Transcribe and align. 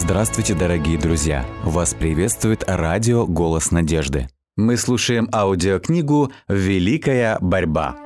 Здравствуйте, 0.00 0.54
дорогие 0.54 0.96
друзья! 0.96 1.44
Вас 1.64 1.92
приветствует 1.92 2.62
радио 2.68 3.26
«Голос 3.26 3.72
надежды». 3.72 4.28
Мы 4.56 4.76
слушаем 4.76 5.28
аудиокнигу 5.34 6.30
«Великая 6.46 7.36
борьба». 7.40 7.96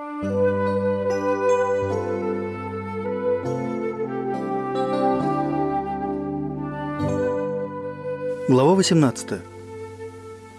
Глава 8.49 8.75
18. 8.75 9.41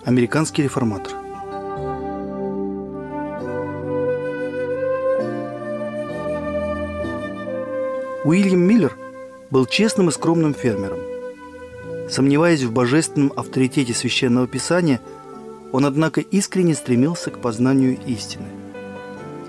Американский 0.05 0.61
реформатор. 0.61 1.13
Уильям 8.23 8.59
Миллер 8.59 8.95
был 9.49 9.65
честным 9.65 10.09
и 10.09 10.11
скромным 10.11 10.53
фермером. 10.53 11.12
Сомневаясь 12.09 12.63
в 12.63 12.71
божественном 12.71 13.33
авторитете 13.35 13.93
священного 13.93 14.47
писания, 14.47 15.01
он, 15.71 15.85
однако, 15.85 16.21
искренне 16.21 16.75
стремился 16.75 17.31
к 17.31 17.39
познанию 17.39 17.97
истины. 18.05 18.45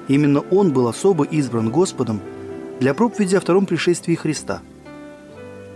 Именно 0.09 0.41
он 0.41 0.73
был 0.73 0.89
особо 0.89 1.25
избран 1.25 1.71
Господом 1.71 2.21
для 2.81 2.95
проповеди 2.95 3.37
о 3.37 3.41
втором 3.41 3.67
пришествии 3.67 4.15
Христа. 4.15 4.63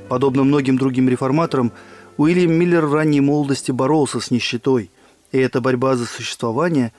Подобно 0.08 0.44
многим 0.44 0.78
другим 0.78 1.08
реформаторам, 1.08 1.72
Уильям 2.16 2.52
Миллер 2.52 2.86
в 2.86 2.94
ранней 2.94 3.20
молодости 3.20 3.70
боролся 3.70 4.20
с 4.20 4.30
нищетой, 4.30 4.90
и 5.32 5.38
эта 5.38 5.60
борьба 5.60 5.96
за 5.96 6.06
существование 6.06 6.92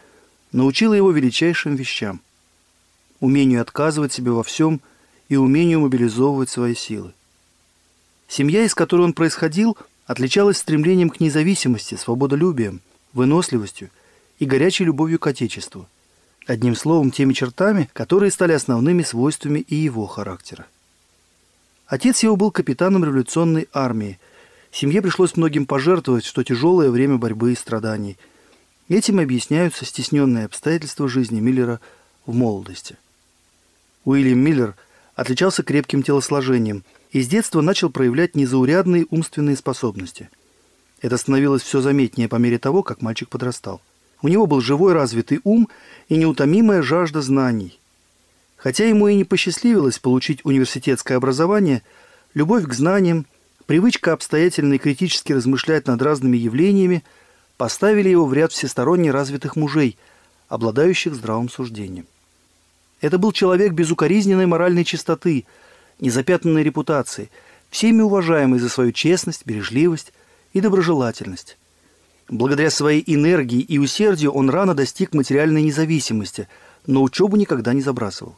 научила 0.51 0.93
его 0.93 1.11
величайшим 1.11 1.75
вещам– 1.75 2.21
умению 3.19 3.61
отказывать 3.61 4.13
себе 4.13 4.31
во 4.31 4.43
всем– 4.43 4.81
и 5.29 5.35
умению 5.37 5.79
мобилизовывать 5.79 6.49
свои 6.49 6.75
силы. 6.75 7.13
Семья, 8.29 8.63
из 8.63 8.75
которой 8.75 9.01
он 9.01 9.13
происходил, 9.13 9.75
отличалась 10.05 10.57
стремлением 10.57 11.09
к 11.09 11.19
независимости, 11.19 11.95
свободолюбием, 11.95 12.79
выносливостью 13.11 13.89
и 14.37 14.45
горячей 14.45 14.85
любовью 14.85 15.17
к 15.17 15.25
Отечеству. 15.25 15.87
Одним 16.45 16.75
словом, 16.75 17.09
теми 17.09 17.33
чертами, 17.33 17.89
которые 17.91 18.31
стали 18.31 18.53
основными 18.53 19.01
свойствами 19.01 19.59
и 19.59 19.75
его 19.75 20.05
характера. 20.05 20.67
Отец 21.87 22.21
его 22.21 22.35
был 22.35 22.51
капитаном 22.51 23.03
революционной 23.03 23.67
армии. 23.73 24.19
Семье 24.71 25.01
пришлось 25.01 25.35
многим 25.35 25.65
пожертвовать, 25.65 26.23
что 26.23 26.43
тяжелое 26.43 26.91
время 26.91 27.17
борьбы 27.17 27.53
и 27.53 27.55
страданий. 27.55 28.15
Этим 28.89 29.19
объясняются 29.19 29.85
стесненные 29.85 30.45
обстоятельства 30.45 31.09
жизни 31.09 31.39
Миллера 31.39 31.79
в 32.27 32.35
молодости. 32.35 32.95
Уильям 34.05 34.39
Миллер– 34.39 34.75
отличался 35.19 35.63
крепким 35.63 36.01
телосложением 36.01 36.83
и 37.11 37.21
с 37.21 37.27
детства 37.27 37.61
начал 37.61 37.89
проявлять 37.89 38.35
незаурядные 38.35 39.07
умственные 39.09 39.55
способности. 39.55 40.29
Это 41.01 41.17
становилось 41.17 41.61
все 41.61 41.81
заметнее 41.81 42.27
по 42.27 42.35
мере 42.35 42.59
того, 42.59 42.83
как 42.83 43.01
мальчик 43.01 43.29
подрастал. 43.29 43.81
У 44.21 44.27
него 44.27 44.47
был 44.47 44.61
живой 44.61 44.93
развитый 44.93 45.39
ум 45.43 45.69
и 46.09 46.17
неутомимая 46.17 46.81
жажда 46.81 47.21
знаний. 47.21 47.79
Хотя 48.57 48.85
ему 48.85 49.07
и 49.07 49.15
не 49.15 49.23
посчастливилось 49.23 49.99
получить 49.99 50.41
университетское 50.43 51.17
образование, 51.17 51.81
любовь 52.33 52.65
к 52.65 52.73
знаниям, 52.73 53.25
привычка 53.65 54.11
обстоятельно 54.11 54.73
и 54.73 54.77
критически 54.77 55.31
размышлять 55.31 55.87
над 55.87 56.01
разными 56.01 56.35
явлениями 56.35 57.03
поставили 57.55 58.09
его 58.09 58.25
в 58.25 58.33
ряд 58.33 58.51
всесторонне 58.51 59.11
развитых 59.11 59.55
мужей, 59.55 59.97
обладающих 60.49 61.15
здравым 61.15 61.49
суждением. 61.49 62.05
Это 62.99 63.17
был 63.17 63.31
человек 63.31 63.71
безукоризненной 63.71 64.45
моральной 64.45 64.83
чистоты, 64.83 65.45
незапятнанной 65.99 66.63
репутации, 66.63 67.29
всеми 67.69 68.01
уважаемый 68.01 68.59
за 68.59 68.69
свою 68.69 68.91
честность, 68.91 69.45
бережливость 69.45 70.13
и 70.53 70.61
доброжелательность. 70.61 71.57
Благодаря 72.27 72.69
своей 72.69 73.03
энергии 73.05 73.59
и 73.59 73.77
усердию 73.77 74.31
он 74.31 74.49
рано 74.49 74.75
достиг 74.75 75.13
материальной 75.13 75.63
независимости, 75.63 76.47
но 76.85 77.01
учебу 77.01 77.37
никогда 77.37 77.73
не 77.73 77.81
забрасывал. 77.81 78.35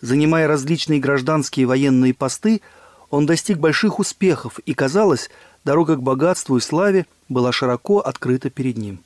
Занимая 0.00 0.46
различные 0.46 1.00
гражданские 1.00 1.62
и 1.64 1.66
военные 1.66 2.14
посты, 2.14 2.60
он 3.10 3.26
достиг 3.26 3.58
больших 3.58 3.98
успехов, 3.98 4.58
и, 4.60 4.74
казалось, 4.74 5.30
дорога 5.64 5.96
к 5.96 6.02
богатству 6.02 6.56
и 6.56 6.60
славе 6.60 7.06
была 7.28 7.52
широко 7.52 8.00
открыта 8.00 8.50
перед 8.50 8.76
ним. 8.76 9.00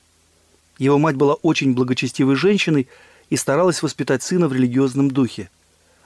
Его 0.77 0.97
мать 0.97 1.15
была 1.15 1.35
очень 1.35 1.73
благочестивой 1.73 2.35
женщиной– 2.35 2.87
и 3.31 3.37
старалась 3.37 3.81
воспитать 3.81 4.21
сына 4.21 4.47
в 4.47 4.53
религиозном 4.53 5.09
духе. 5.09 5.49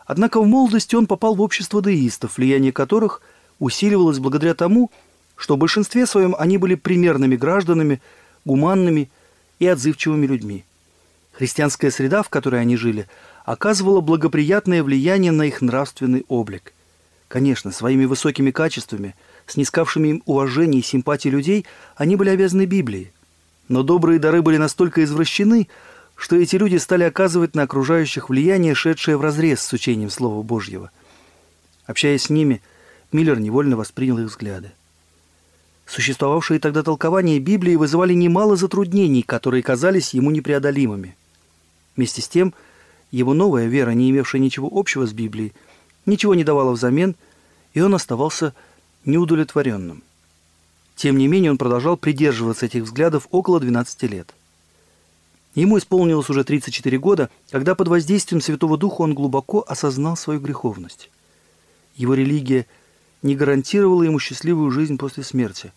Однако 0.05 0.39
в 0.39 0.45
молодости 0.45 0.95
он 0.95 1.07
попал 1.07 1.35
в 1.35 1.41
общество 1.41 1.81
деистов, 1.81 2.37
влияние 2.37 2.71
которых 2.71 3.21
усиливалось 3.59 4.19
благодаря 4.19 4.53
тому, 4.53 4.91
что 5.35 5.55
в 5.55 5.59
большинстве 5.59 6.05
своем 6.05 6.35
они 6.37 6.57
были 6.57 6.75
примерными 6.75 7.35
гражданами, 7.35 8.01
гуманными 8.45 9.09
и 9.59 9.67
отзывчивыми 9.67 10.27
людьми. 10.27 10.63
Христианская 11.31 11.91
среда, 11.91 12.23
в 12.23 12.29
которой 12.29 12.61
они 12.61 12.77
жили, 12.77 13.07
оказывала 13.43 14.01
благоприятное 14.01 14.83
влияние 14.83 15.31
на 15.31 15.43
их 15.43 15.61
нравственный 15.61 16.25
облик. 16.29 16.73
Конечно, 17.27 17.71
своими 17.71 18.05
высокими 18.05 18.51
качествами, 18.51 19.15
снискавшими 19.47 20.07
им 20.09 20.23
уважение 20.25 20.79
и 20.79 20.85
симпатии 20.85 21.29
людей, 21.29 21.65
они 21.95 22.15
были 22.15 22.29
обязаны 22.29 22.65
Библии. 22.65 23.11
Но 23.67 23.83
добрые 23.83 24.19
дары 24.19 24.41
были 24.41 24.57
настолько 24.57 25.03
извращены, 25.03 25.67
что 26.15 26.37
эти 26.37 26.55
люди 26.55 26.77
стали 26.77 27.03
оказывать 27.03 27.55
на 27.55 27.63
окружающих 27.63 28.29
влияние, 28.29 28.73
шедшее 28.73 29.17
вразрез 29.17 29.61
с 29.61 29.73
учением 29.73 30.09
Слова 30.09 30.41
Божьего. 30.41 30.91
Общаясь 31.85 32.23
с 32.23 32.29
ними, 32.29 32.61
Миллер 33.11 33.39
невольно 33.39 33.77
воспринял 33.77 34.17
их 34.17 34.27
взгляды. 34.27 34.71
Существовавшие 35.85 36.59
тогда 36.59 36.81
толкования 36.81 37.39
Библии 37.39 37.75
вызывали 37.75 38.13
немало 38.13 38.55
затруднений, 38.55 39.21
которые 39.21 39.61
казались 39.61 40.13
ему 40.13 40.31
непреодолимыми. 40.31 41.15
Вместе 41.95 42.21
с 42.21 42.27
тем, 42.27 42.53
его 43.11 43.33
новая 43.33 43.67
вера, 43.67 43.91
не 43.91 44.09
имевшая 44.09 44.41
ничего 44.41 44.69
общего 44.71 45.05
с 45.05 45.13
Библией, 45.13 45.53
ничего 46.05 46.33
не 46.33 46.43
давала 46.43 46.71
взамен, 46.71 47.15
и 47.73 47.81
он 47.81 47.93
оставался 47.93 48.55
неудовлетворенным. 49.05 50.01
Тем 50.95 51.17
не 51.17 51.27
менее, 51.27 51.51
он 51.51 51.57
продолжал 51.57 51.97
придерживаться 51.97 52.65
этих 52.65 52.83
взглядов 52.83 53.27
около 53.29 53.59
12 53.59 54.03
лет– 54.03 54.33
Ему 55.55 55.77
исполнилось 55.77 56.29
уже 56.29 56.43
34 56.43 56.99
года, 56.99 57.29
когда 57.49 57.75
под 57.75 57.87
воздействием 57.87 58.41
Святого 58.41 58.77
Духа 58.77 59.01
он 59.01 59.15
глубоко 59.15 59.63
осознал 59.65 60.17
свою 60.17 60.41
греховность. 60.41 61.09
Его 61.95 62.13
религия 62.13 62.67
не 63.21 63.37
гарантировала 63.37 64.03
ему 64.03 64.19
счастливую 64.19 64.69
жизнь 64.69 64.97
после 64.97 65.23
смерти. 65.23 65.71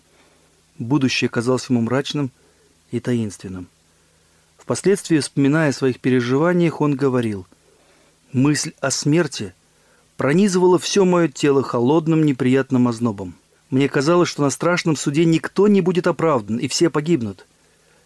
Будущее 0.79 1.29
казалось 1.29 1.71
ему 1.71 1.81
мрачным 1.81 2.33
и 2.91 2.99
таинственным. 2.99 3.69
Впоследствии, 4.59 5.21
вспоминая 5.21 5.71
о 5.71 5.73
своих 5.73 6.01
переживаниях, 6.01 6.81
он 6.81 6.97
говорил, 6.97 7.47
«Мысль 8.33 8.73
о 8.81 8.91
смерти 8.91 9.55
пронизывала 10.17 10.81
все 10.81 11.05
мое 11.05 11.29
тело 11.29 11.63
холодным 11.63 12.27
неприятным 12.27 12.89
ознобом. 12.89 13.35
Мне 13.71 13.89
казалось, 13.89 14.29
что 14.29 14.43
на 14.43 14.51
страшном 14.51 14.97
суде 14.97 15.25
никто 15.25 15.69
не 15.69 15.81
будет 15.81 16.09
оправдан, 16.09 16.59
и 16.59 16.67
все 16.67 16.91
погибнут. 16.91 17.47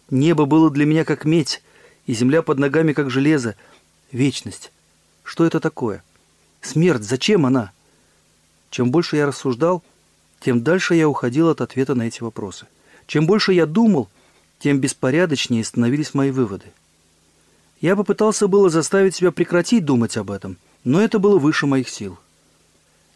Небо 0.09 0.45
было 0.45 0.69
для 0.69 0.85
меня 0.85 1.05
как 1.05 1.25
медь, 1.25 1.61
и 2.05 2.13
земля 2.13 2.41
под 2.41 2.59
ногами 2.59 2.93
как 2.93 3.09
железо. 3.09 3.55
Вечность. 4.11 4.71
Что 5.23 5.45
это 5.45 5.59
такое? 5.59 6.03
Смерть. 6.61 7.03
Зачем 7.03 7.45
она? 7.45 7.71
Чем 8.69 8.91
больше 8.91 9.17
я 9.17 9.25
рассуждал, 9.25 9.83
тем 10.39 10.63
дальше 10.63 10.95
я 10.95 11.07
уходил 11.07 11.49
от 11.49 11.61
ответа 11.61 11.95
на 11.95 12.03
эти 12.03 12.21
вопросы. 12.21 12.67
Чем 13.07 13.25
больше 13.25 13.53
я 13.53 13.65
думал, 13.65 14.09
тем 14.59 14.79
беспорядочнее 14.79 15.63
становились 15.63 16.13
мои 16.13 16.31
выводы. 16.31 16.65
Я 17.81 17.95
попытался 17.95 18.47
было 18.47 18.69
заставить 18.69 19.15
себя 19.15 19.31
прекратить 19.31 19.85
думать 19.85 20.15
об 20.17 20.31
этом, 20.31 20.57
но 20.83 21.01
это 21.01 21.19
было 21.19 21.37
выше 21.37 21.65
моих 21.65 21.89
сил. 21.89 22.17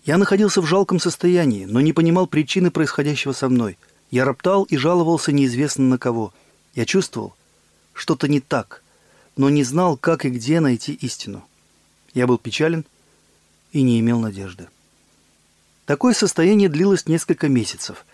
Я 0.05 0.17
находился 0.17 0.61
в 0.61 0.65
жалком 0.65 0.99
состоянии, 0.99 1.65
но 1.65 1.81
не 1.81 1.93
понимал 1.93 2.27
причины 2.27 2.71
происходящего 2.71 3.33
со 3.33 3.49
мной. 3.49 3.77
Я 4.09 4.23
роптал 4.23 4.63
и 4.63 4.77
жаловался 4.77 5.31
неизвестно 5.31 5.85
на 5.85 5.97
кого– 5.97 6.33
я 6.77 6.85
чувствовал, 6.85 7.33
что-то 7.93 8.27
не 8.27 8.39
так, 8.39 8.83
но 9.35 9.49
не 9.49 9.63
знал, 9.63 9.97
как 9.97 10.25
и 10.25 10.29
где 10.29 10.59
найти 10.59 10.93
истину. 10.93 11.43
Я 12.13 12.27
был 12.27 12.37
печален 12.37 12.85
и 13.71 13.81
не 13.81 13.99
имел 13.99 14.19
надежды. 14.19 14.67
Такое 15.87 16.13
состояние 16.13 16.69
длилось 16.69 17.07
несколько 17.07 17.49
месяцев. 17.49 18.05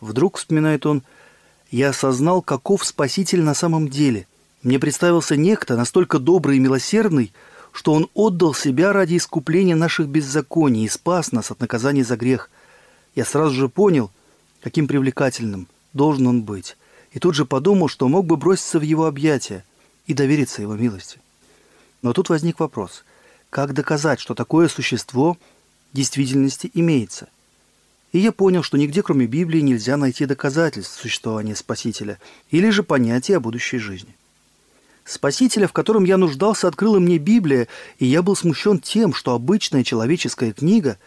Вдруг, 0.00 0.36
вспоминает 0.36 0.86
он, 0.86 1.02
я 1.72 1.88
осознал, 1.88 2.40
каков 2.40 2.84
Спаситель 2.86 3.42
на 3.42 3.52
самом 3.52 3.88
деле. 3.88 4.28
Мне 4.62 4.78
представился 4.78 5.36
некто, 5.36 5.76
настолько 5.76 6.20
добрый 6.20 6.58
и 6.58 6.60
милосердный, 6.60 7.32
что 7.72 7.92
он 7.94 8.08
отдал 8.14 8.54
себя 8.54 8.92
ради 8.92 9.16
искупления 9.16 9.74
наших 9.74 10.06
беззаконий 10.06 10.84
и 10.84 10.88
спас 10.88 11.32
нас 11.32 11.50
от 11.50 11.58
наказания 11.58 12.04
за 12.04 12.16
грех. 12.16 12.48
Я 13.16 13.24
сразу 13.24 13.56
же 13.56 13.68
понял, 13.68 14.12
каким 14.62 14.86
привлекательным 14.86 15.66
должен 15.92 16.28
он 16.28 16.42
быть 16.42 16.76
и 17.12 17.18
тут 17.18 17.34
же 17.34 17.44
подумал, 17.44 17.88
что 17.88 18.08
мог 18.08 18.26
бы 18.26 18.36
броситься 18.36 18.78
в 18.78 18.82
его 18.82 19.06
объятия 19.06 19.64
и 20.06 20.14
довериться 20.14 20.62
его 20.62 20.74
милости. 20.74 21.20
Но 22.02 22.12
тут 22.12 22.28
возник 22.28 22.60
вопрос, 22.60 23.04
как 23.50 23.72
доказать, 23.74 24.20
что 24.20 24.34
такое 24.34 24.68
существо 24.68 25.36
в 25.92 25.96
действительности 25.96 26.70
имеется? 26.74 27.28
И 28.12 28.18
я 28.18 28.32
понял, 28.32 28.62
что 28.62 28.78
нигде, 28.78 29.02
кроме 29.02 29.26
Библии, 29.26 29.60
нельзя 29.60 29.96
найти 29.96 30.24
доказательств 30.24 30.98
существования 31.00 31.54
Спасителя 31.54 32.18
или 32.50 32.70
же 32.70 32.82
понятия 32.82 33.36
о 33.36 33.40
будущей 33.40 33.78
жизни. 33.78 34.14
Спасителя, 35.04 35.66
в 35.66 35.72
котором 35.72 36.04
я 36.04 36.18
нуждался, 36.18 36.68
открыла 36.68 36.98
мне 36.98 37.18
Библия, 37.18 37.68
и 37.98 38.06
я 38.06 38.22
был 38.22 38.36
смущен 38.36 38.78
тем, 38.78 39.14
что 39.14 39.34
обычная 39.34 39.84
человеческая 39.84 40.52
книга 40.52 40.98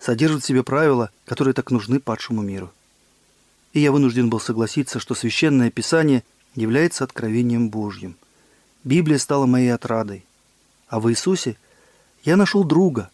содержит 0.00 0.42
в 0.42 0.46
себе 0.46 0.62
правила, 0.62 1.10
которые 1.26 1.52
так 1.54 1.70
нужны 1.70 2.00
падшему 2.00 2.42
миру. 2.42 2.72
И 3.74 3.80
я 3.80 3.92
вынужден 3.92 4.30
был 4.30 4.40
согласиться, 4.40 4.98
что 4.98 5.14
Священное 5.14 5.70
Писание 5.70 6.24
является 6.54 7.04
откровением 7.04 7.68
Божьим. 7.68 8.16
Библия 8.84 9.18
стала 9.18 9.44
моей 9.44 9.74
отрадой. 9.74 10.24
А 10.88 10.98
в 10.98 11.10
Иисусе 11.10 11.56
я 12.24 12.36
нашел 12.36 12.64
друга. 12.64 13.10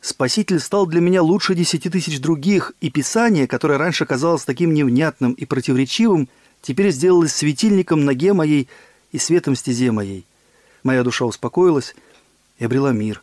Спаситель 0.00 0.58
стал 0.58 0.86
для 0.86 1.00
меня 1.00 1.22
лучше 1.22 1.54
десяти 1.54 1.88
тысяч 1.88 2.20
других, 2.20 2.72
и 2.80 2.90
Писание, 2.90 3.46
которое 3.46 3.78
раньше 3.78 4.06
казалось 4.06 4.44
таким 4.44 4.74
невнятным 4.74 5.32
и 5.32 5.44
противоречивым, 5.44 6.28
теперь 6.62 6.90
сделалось 6.90 7.32
светильником 7.32 8.04
ноге 8.04 8.32
моей– 8.32 8.68
и 9.12 9.18
светом 9.18 9.56
стезе 9.56 9.92
моей. 9.92 10.26
Моя 10.82 11.02
душа 11.02 11.24
успокоилась 11.24 11.96
и 12.58 12.64
обрела 12.64 12.92
мир. 12.92 13.22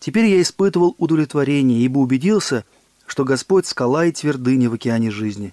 Теперь 0.00 0.26
я 0.26 0.40
испытывал 0.40 0.96
удовлетворение, 0.98 1.80
ибо 1.80 1.98
убедился, 1.98 2.64
что 3.06 3.24
Господь– 3.24 3.66
скала 3.66 4.06
и 4.06 4.12
твердыня 4.12 4.70
в 4.70 4.74
океане 4.74 5.10
жизни. 5.10 5.52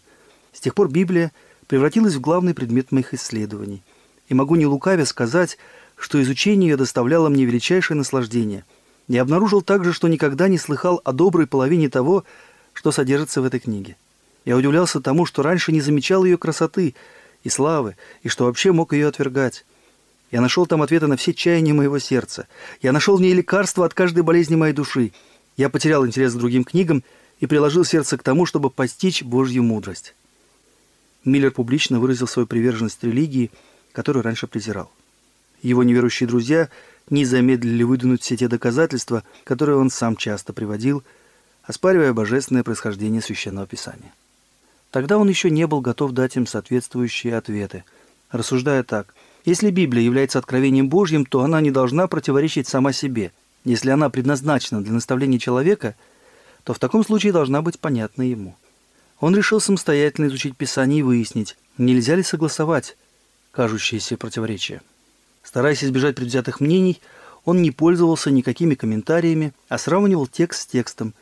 С 0.54 0.60
тех 0.60 0.76
пор 0.76 0.90
Библия 0.90 1.32
превратилась 1.68 2.16
в 2.16 2.22
главный 2.22 2.54
предмет 2.54 2.92
моих 2.92 3.14
исследований. 3.14 3.84
И 4.28 4.34
могу 4.34 4.56
не 4.56 4.66
лукавя 4.66 5.06
сказать, 5.06 5.58
что 5.96 6.22
изучение 6.22 6.70
ее 6.70 6.78
доставляло 6.78 7.30
мне 7.30 7.46
величайшее 7.46 7.98
наслаждение. 7.98 8.66
Я 9.08 9.24
обнаружил 9.24 9.62
также, 9.62 9.94
что 9.94 10.08
никогда 10.08 10.48
не 10.48 10.58
слыхал 10.58 11.02
о 11.04 11.12
доброй 11.12 11.48
половине 11.48 11.90
того, 11.90 12.24
что 12.74 12.92
содержится 12.92 13.42
в 13.42 13.46
этой 13.46 13.60
книге. 13.60 13.98
Я 14.46 14.56
удивлялся 14.56 15.02
тому, 15.02 15.26
что 15.26 15.44
раньше 15.44 15.72
не 15.72 15.82
замечал 15.82 16.26
ее 16.26 16.38
красоты– 16.38 16.96
и 17.44 17.50
славы, 17.50 17.96
и 18.24 18.30
что 18.30 18.46
вообще 18.46 18.72
мог 18.72 18.94
ее 18.94 19.08
отвергать. 19.08 19.66
Я 20.32 20.42
нашел 20.42 20.66
там 20.66 20.82
ответы 20.82 21.08
на 21.08 21.18
все 21.18 21.34
чаяния 21.34 21.74
моего 21.74 22.00
сердца. 22.00 22.48
Я 22.82 22.92
нашел 22.92 23.18
в 23.18 23.22
ней 23.22 23.34
лекарство 23.34 23.86
от 23.86 23.94
каждой 23.94 24.24
болезни 24.24 24.56
моей 24.56 24.74
души. 24.74 25.12
Я 25.58 25.70
потерял 25.70 26.06
интерес 26.06 26.34
к 26.34 26.38
другим 26.38 26.64
книгам 26.64 27.04
и 27.40 27.48
приложил 27.48 27.84
сердце 27.84 28.18
к 28.18 28.24
тому, 28.24 28.46
чтобы 28.46 28.70
постичь 28.70 29.24
Божью 29.24 29.64
мудрость. 29.64 30.16
Миллер 31.26 31.52
публично 31.52 32.00
выразил 32.00 32.28
свою 32.28 32.48
приверженность 32.48 33.04
религии, 33.04 33.52
которую 33.92 34.24
раньше 34.24 34.48
презирал. 34.48 34.92
Его 35.62 35.84
неверующие 35.84 36.28
друзья 36.28 36.70
не 37.10 37.26
замедлили 37.26 37.84
выдвинуть 37.84 38.22
все 38.22 38.38
те 38.38 38.48
доказательства, 38.48 39.24
которые 39.44 39.78
он 39.78 39.90
сам 39.90 40.16
часто 40.16 40.54
приводил, 40.54 41.04
оспаривая 41.64 42.14
божественное 42.14 42.64
происхождение 42.64 43.22
Священного 43.22 43.68
Писания. 43.68 44.14
Тогда 44.92 45.18
он 45.18 45.28
еще 45.30 45.50
не 45.50 45.68
был 45.68 45.82
готов 45.82 46.12
дать 46.12 46.36
им 46.36 46.48
соответствующие 46.48 47.36
ответы, 47.36 47.84
рассуждая 48.32 48.84
так. 48.84 49.14
Если 49.46 49.70
Библия 49.70 50.04
является 50.04 50.40
откровением 50.40 50.90
Божьим, 50.90 51.26
то 51.26 51.44
она 51.44 51.62
не 51.62 51.72
должна 51.72 52.08
противоречить 52.08 52.68
сама 52.68 52.94
себе. 52.94 53.32
Если 53.66 53.90
она 53.90 54.10
предназначена 54.10 54.82
для 54.82 54.94
наставления 54.94 55.40
человека, 55.40 55.96
то 56.64 56.74
в 56.74 56.80
таком 56.80 57.04
случае 57.04 57.34
должна 57.34 57.62
быть 57.62 57.80
понятна 57.80 58.24
ему. 58.24 58.56
Он 59.20 59.36
решил 59.36 59.60
самостоятельно 59.60 60.28
изучить 60.28 60.56
Писание 60.56 61.00
и 61.00 61.04
выяснить, 61.04 61.58
нельзя 61.78 62.16
ли 62.16 62.24
согласовать 62.24 62.96
кажущиеся 63.52 64.18
противоречия. 64.18 64.82
Стараясь 65.44 65.84
избежать 65.84 66.16
предвзятых 66.16 66.60
мнений, 66.60 67.02
он 67.46 67.62
не 67.62 67.72
пользовался 67.72 68.32
никакими 68.32 68.76
комментариями, 68.76 69.54
а 69.68 69.78
сравнивал 69.78 70.28
текст 70.28 70.62
с 70.62 70.66
текстом, 70.68 71.14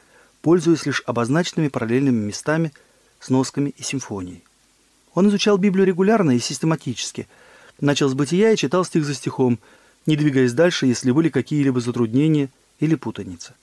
пользуясь 0.42 0.86
лишь 0.86 1.04
обозначенными 1.06 1.70
параллельными 1.70 2.26
местами– 2.26 2.74
сносками 3.20 3.74
и 3.78 3.84
симфонией. 3.84 4.44
Он 5.14 5.30
изучал 5.30 5.58
Библию 5.58 5.86
регулярно 5.86 6.32
и 6.32 6.40
систематически. 6.40 7.28
Начал 7.80 8.10
с 8.10 8.14
бытия 8.14 8.52
и 8.52 8.58
читал 8.58 8.86
стих 8.86 9.06
за 9.06 9.14
стихом, 9.14 9.60
не 10.06 10.16
двигаясь 10.16 10.54
дальше, 10.54 10.86
если 10.86 11.12
были 11.12 11.30
какие-либо 11.30 11.80
затруднения 11.80 12.50
или 12.80 12.96
путаница. 12.96 13.54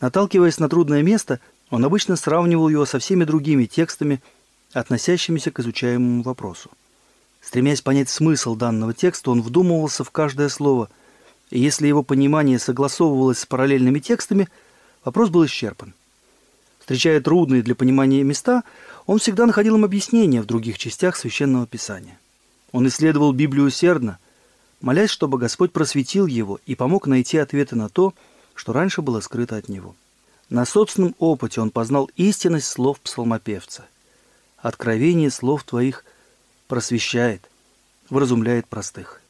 Наталкиваясь 0.00 0.58
на 0.58 0.68
трудное 0.68 1.02
место, 1.02 1.40
он 1.70 1.84
обычно 1.84 2.16
сравнивал 2.16 2.68
его 2.68 2.84
со 2.84 2.98
всеми 2.98 3.24
другими 3.24 3.64
текстами, 3.64 4.20
относящимися 4.72 5.50
к 5.50 5.60
изучаемому 5.60 6.22
вопросу. 6.22 6.70
Стремясь 7.40 7.80
понять 7.80 8.08
смысл 8.08 8.54
данного 8.54 8.92
текста, 8.92 9.30
он 9.30 9.40
вдумывался 9.40 10.04
в 10.04 10.10
каждое 10.10 10.48
слово, 10.48 10.88
и 11.50 11.58
если 11.58 11.88
его 11.88 12.02
понимание 12.02 12.58
согласовывалось 12.58 13.38
с 13.38 13.46
параллельными 13.46 13.98
текстами, 13.98 14.48
вопрос 15.04 15.30
был 15.30 15.46
исчерпан. 15.46 15.94
Встречая 16.78 17.20
трудные 17.20 17.62
для 17.62 17.74
понимания 17.74 18.22
места, 18.22 18.62
он 19.06 19.18
всегда 19.18 19.46
находил 19.46 19.76
им 19.76 19.84
объяснения 19.84 20.42
в 20.42 20.46
других 20.46 20.78
частях 20.78 21.16
Священного 21.16 21.66
Писания. 21.66 22.18
Он 22.72 22.86
исследовал 22.86 23.32
Библию 23.32 23.66
усердно, 23.66 24.18
молясь, 24.80 25.10
чтобы 25.10 25.38
Господь 25.38 25.72
просветил 25.72 26.26
его 26.26 26.60
и 26.66 26.74
помог 26.74 27.06
найти 27.06 27.38
ответы 27.38 27.74
на 27.74 27.88
то, 27.88 28.14
что 28.54 28.72
раньше 28.72 29.02
было 29.02 29.20
скрыто 29.20 29.56
от 29.56 29.68
него. 29.68 29.94
На 30.50 30.66
собственном 30.66 31.14
опыте 31.20 31.60
он 31.60 31.70
познал 31.70 32.10
истинность 32.16 32.66
слов 32.66 32.98
псалмопевца. 33.00 33.86
«Откровение 34.58 35.30
слов 35.30 35.62
твоих 35.62 36.04
просвещает, 36.66 37.48
вразумляет 38.10 38.66
простых». 38.66 39.22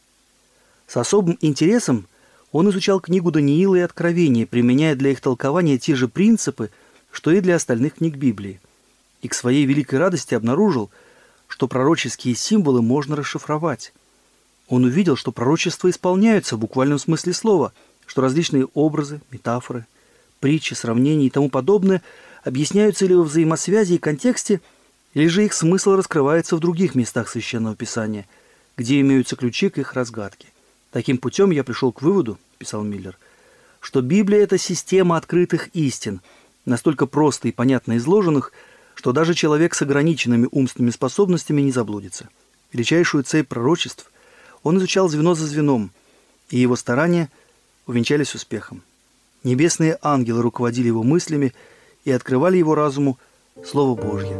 С 0.86 0.96
особым 0.96 1.36
интересом 1.42 2.08
он 2.52 2.70
изучал 2.70 3.00
книгу 3.00 3.30
Даниила 3.30 3.76
и 3.76 3.80
Откровения, 3.80 4.46
применяя 4.46 4.96
для 4.96 5.10
их 5.10 5.20
толкования 5.20 5.78
те 5.78 5.94
же 5.94 6.08
принципы, 6.08 6.70
что 7.12 7.30
и 7.30 7.40
для 7.40 7.56
остальных 7.56 7.96
книг 7.96 8.16
Библии, 8.16 8.58
и 9.20 9.28
к 9.28 9.34
своей 9.34 9.66
великой 9.66 9.98
радости 9.98 10.34
обнаружил, 10.34 10.90
что 11.48 11.68
пророческие 11.68 12.34
символы 12.34 12.80
можно 12.80 13.14
расшифровать. 13.14 13.92
Он 14.68 14.84
увидел, 14.84 15.16
что 15.16 15.32
пророчества 15.32 15.90
исполняются 15.90 16.56
в 16.56 16.60
буквальном 16.60 16.98
смысле 16.98 17.34
слова, 17.34 17.72
что 18.06 18.22
различные 18.22 18.66
образы, 18.72 19.20
метафоры, 19.30 19.86
притчи, 20.40 20.74
сравнения 20.74 21.26
и 21.26 21.30
тому 21.30 21.48
подобное 21.48 22.02
объясняются 22.42 23.06
ли 23.06 23.14
во 23.14 23.22
взаимосвязи 23.22 23.94
и 23.94 23.98
контексте, 23.98 24.60
или 25.14 25.26
же 25.26 25.44
их 25.44 25.52
смысл 25.52 25.92
раскрывается 25.92 26.56
в 26.56 26.60
других 26.60 26.94
местах 26.94 27.28
Священного 27.28 27.76
Писания, 27.76 28.26
где 28.76 29.00
имеются 29.00 29.36
ключи 29.36 29.68
к 29.68 29.78
их 29.78 29.92
разгадке. 29.94 30.48
Таким 30.90 31.18
путем 31.18 31.50
я 31.50 31.64
пришел 31.64 31.92
к 31.92 32.02
выводу, 32.02 32.38
писал 32.58 32.82
Миллер, 32.82 33.16
что 33.80 34.00
Библия– 34.00 34.40
это 34.42 34.58
система 34.58 35.16
открытых 35.16 35.68
истин– 35.74 36.20
настолько 36.64 37.06
просто 37.06 37.48
и 37.48 37.52
понятно 37.52 37.96
изложенных, 37.96 38.52
что 38.94 39.12
даже 39.12 39.34
человек 39.34 39.74
с 39.74 39.82
ограниченными 39.82 40.48
умственными 40.50 40.90
способностями 40.90 41.62
не 41.62 41.72
заблудится. 41.72 42.28
Величайшую 42.72 43.24
цепь 43.24 43.48
пророчеств 43.48 44.10
он 44.62 44.78
изучал 44.78 45.08
звено 45.08 45.34
за 45.34 45.46
звеном, 45.46 45.90
и 46.50 46.58
его 46.58 46.76
старания 46.76 47.30
увенчались 47.86 48.34
успехом. 48.34 48.82
Небесные 49.42 49.96
ангелы 50.02 50.42
руководили 50.42 50.88
его 50.88 51.02
мыслями 51.02 51.54
и 52.04 52.10
открывали 52.10 52.58
его 52.58 52.74
разуму 52.74 53.18
Слово 53.64 53.94
Божье. 53.94 54.36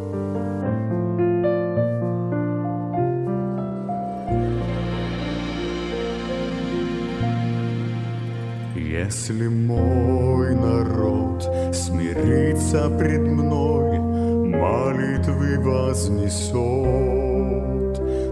Если 8.77 9.49
мой 9.49 10.55
народ 10.55 11.43
смирится 11.75 12.91
пред 12.91 13.23
мной, 13.23 13.99
молитвы 13.99 15.59
вознесет, 15.59 16.61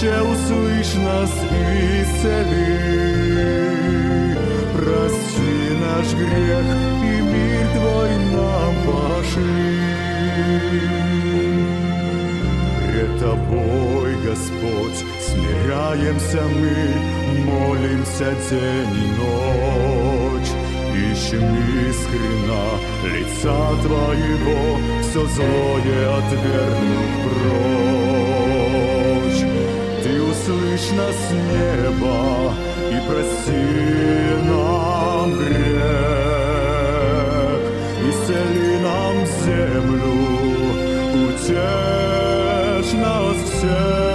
Отче, 0.00 0.22
услышь 0.22 0.94
нас, 0.94 1.30
исцели. 2.00 2.78
Прости 4.74 5.52
наш 5.78 6.14
грех, 6.14 6.64
и 7.04 7.20
мир 7.20 7.66
Твой 7.74 8.12
нам 8.32 8.74
пошли. 8.86 9.78
Пред 12.86 13.12
Тобой, 13.20 14.10
Господь, 14.24 15.04
смиряемся 15.20 16.42
мы, 16.48 16.76
молимся 17.44 18.30
день 18.48 18.96
и 18.96 19.08
ночь. 19.20 20.52
Ищем 20.96 21.46
искренно 21.90 22.62
лица 23.04 23.60
Твоего, 23.82 24.60
все 25.02 25.26
злое 25.26 26.02
отвергнув 26.16 27.10
прочь. 27.22 27.99
Нас 30.50 31.14
с 31.14 31.30
неба 31.30 32.52
и 32.90 32.98
прости 33.08 33.66
нам 34.44 35.32
грех 35.32 35.60
исцели 38.08 38.70
нам 38.82 39.16
землю, 39.44 40.14
утешь 41.28 42.92
нас 42.94 43.36
всех. 43.50 44.09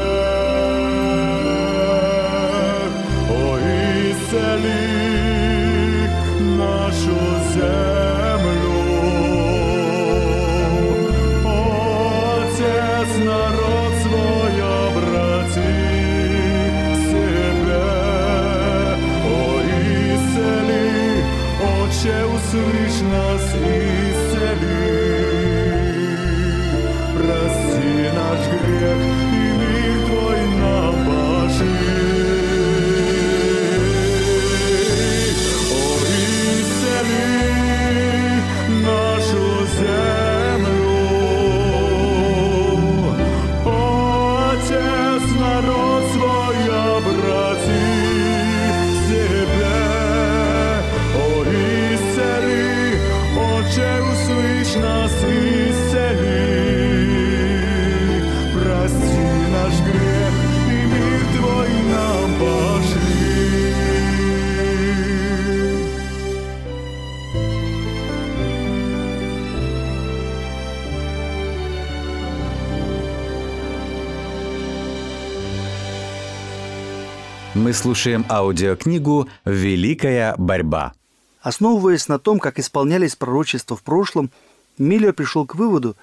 Мы 77.65 77.73
слушаем 77.73 78.23
аудиокнигу 78.29 79.27
«Великая 79.43 80.35
борьба». 80.37 80.93
Основываясь 81.41 82.07
на 82.07 82.19
том, 82.19 82.37
как 82.37 82.59
исполнялись 82.59 83.15
пророчества 83.15 83.75
в 83.75 83.81
прошлом, 83.81 84.29
Миллер 84.77 85.13
пришел 85.13 85.47
к 85.47 85.55
выводу, 85.55 85.95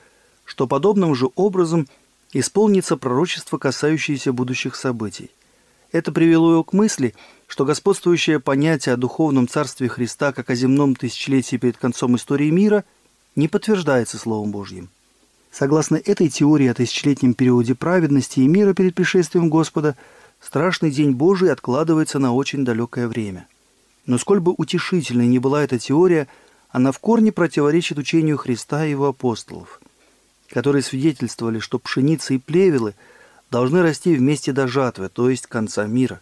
что 0.44 0.66
подобным 0.66 1.14
же 1.14 1.28
образом 1.36 1.86
исполнится 2.32 2.96
пророчество, 2.96 3.58
касающееся 3.58 4.32
будущих 4.32 4.74
событий. 4.74 5.30
Это 5.92 6.10
привело 6.10 6.50
его 6.50 6.64
к 6.64 6.72
мысли, 6.72 7.14
что 7.46 7.64
господствующее 7.64 8.40
понятие 8.40 8.94
о 8.94 8.98
духовном 8.98 9.46
царстве 9.46 9.88
Христа 9.88 10.32
как 10.32 10.50
о 10.50 10.56
земном 10.56 10.96
тысячелетии 10.96 11.58
перед 11.58 11.76
концом 11.76 12.16
истории 12.16 12.50
мира 12.50 12.82
не 13.36 13.46
подтверждается 13.46 14.18
Словом 14.18 14.50
Божьим. 14.50 14.88
Согласно 15.52 15.94
этой 15.94 16.28
теории 16.28 16.66
о 16.66 16.74
тысячелетнем 16.74 17.34
периоде 17.34 17.76
праведности 17.76 18.40
и 18.40 18.48
мира 18.48 18.74
перед 18.74 18.96
пришествием 18.96 19.48
Господа, 19.48 19.96
страшный 20.42 20.90
день 20.90 21.12
Божий 21.12 21.50
откладывается 21.52 22.18
на 22.18 22.34
очень 22.34 22.64
далекое 22.64 23.08
время. 23.08 23.46
Но 24.04 24.18
сколь 24.18 24.40
бы 24.40 24.52
утешительной 24.56 25.28
ни 25.28 25.38
была 25.38 25.62
эта 25.62 25.78
теория, 25.78 26.28
она 26.70 26.90
в 26.90 26.98
корне 26.98 27.32
противоречит 27.32 27.98
учению 27.98 28.36
Христа 28.36 28.84
и 28.84 28.90
его 28.90 29.08
апостолов, 29.08 29.80
которые 30.50 30.82
свидетельствовали, 30.82 31.60
что 31.60 31.78
пшеница 31.78 32.34
и 32.34 32.38
плевелы 32.38 32.94
должны 33.50 33.82
расти 33.82 34.14
вместе 34.14 34.52
до 34.52 34.66
жатвы, 34.66 35.08
то 35.08 35.30
есть 35.30 35.46
конца 35.46 35.86
мира, 35.86 36.20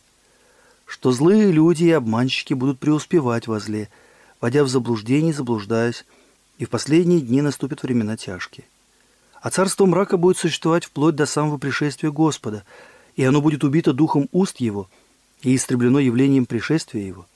что 0.85 1.13
злые 1.13 1.51
люди 1.51 1.85
и 1.85 1.91
обманщики 1.91 2.53
будут 2.53 2.79
преуспевать 2.79 3.47
во 3.47 3.61
зле, 3.61 3.89
водя 4.41 4.65
в 4.65 4.69
заблуждение, 4.69 5.33
заблуждаясь, 5.33 6.05
и 6.59 6.67
в 6.67 6.71
последние 6.71 7.21
дни 7.21 7.41
наступят 7.41 7.83
времена 7.83 8.17
тяжкие. 8.17 8.67
А 9.41 9.49
царство 9.51 9.87
мрака 9.87 10.19
будет 10.19 10.37
существовать 10.37 10.85
вплоть 10.85 11.15
до 11.15 11.25
самого 11.25 11.57
пришествия 11.57 12.11
Господа, 12.11 12.65
и 13.21 13.25
оно 13.25 13.43
будет 13.43 13.65
убито 13.65 13.93
духом 13.93 14.31
уст 14.33 14.61
его 14.61 14.89
и 15.43 15.55
истреблено 15.55 15.99
явлением 15.99 16.47
пришествия 16.47 17.07
его. 17.07 17.27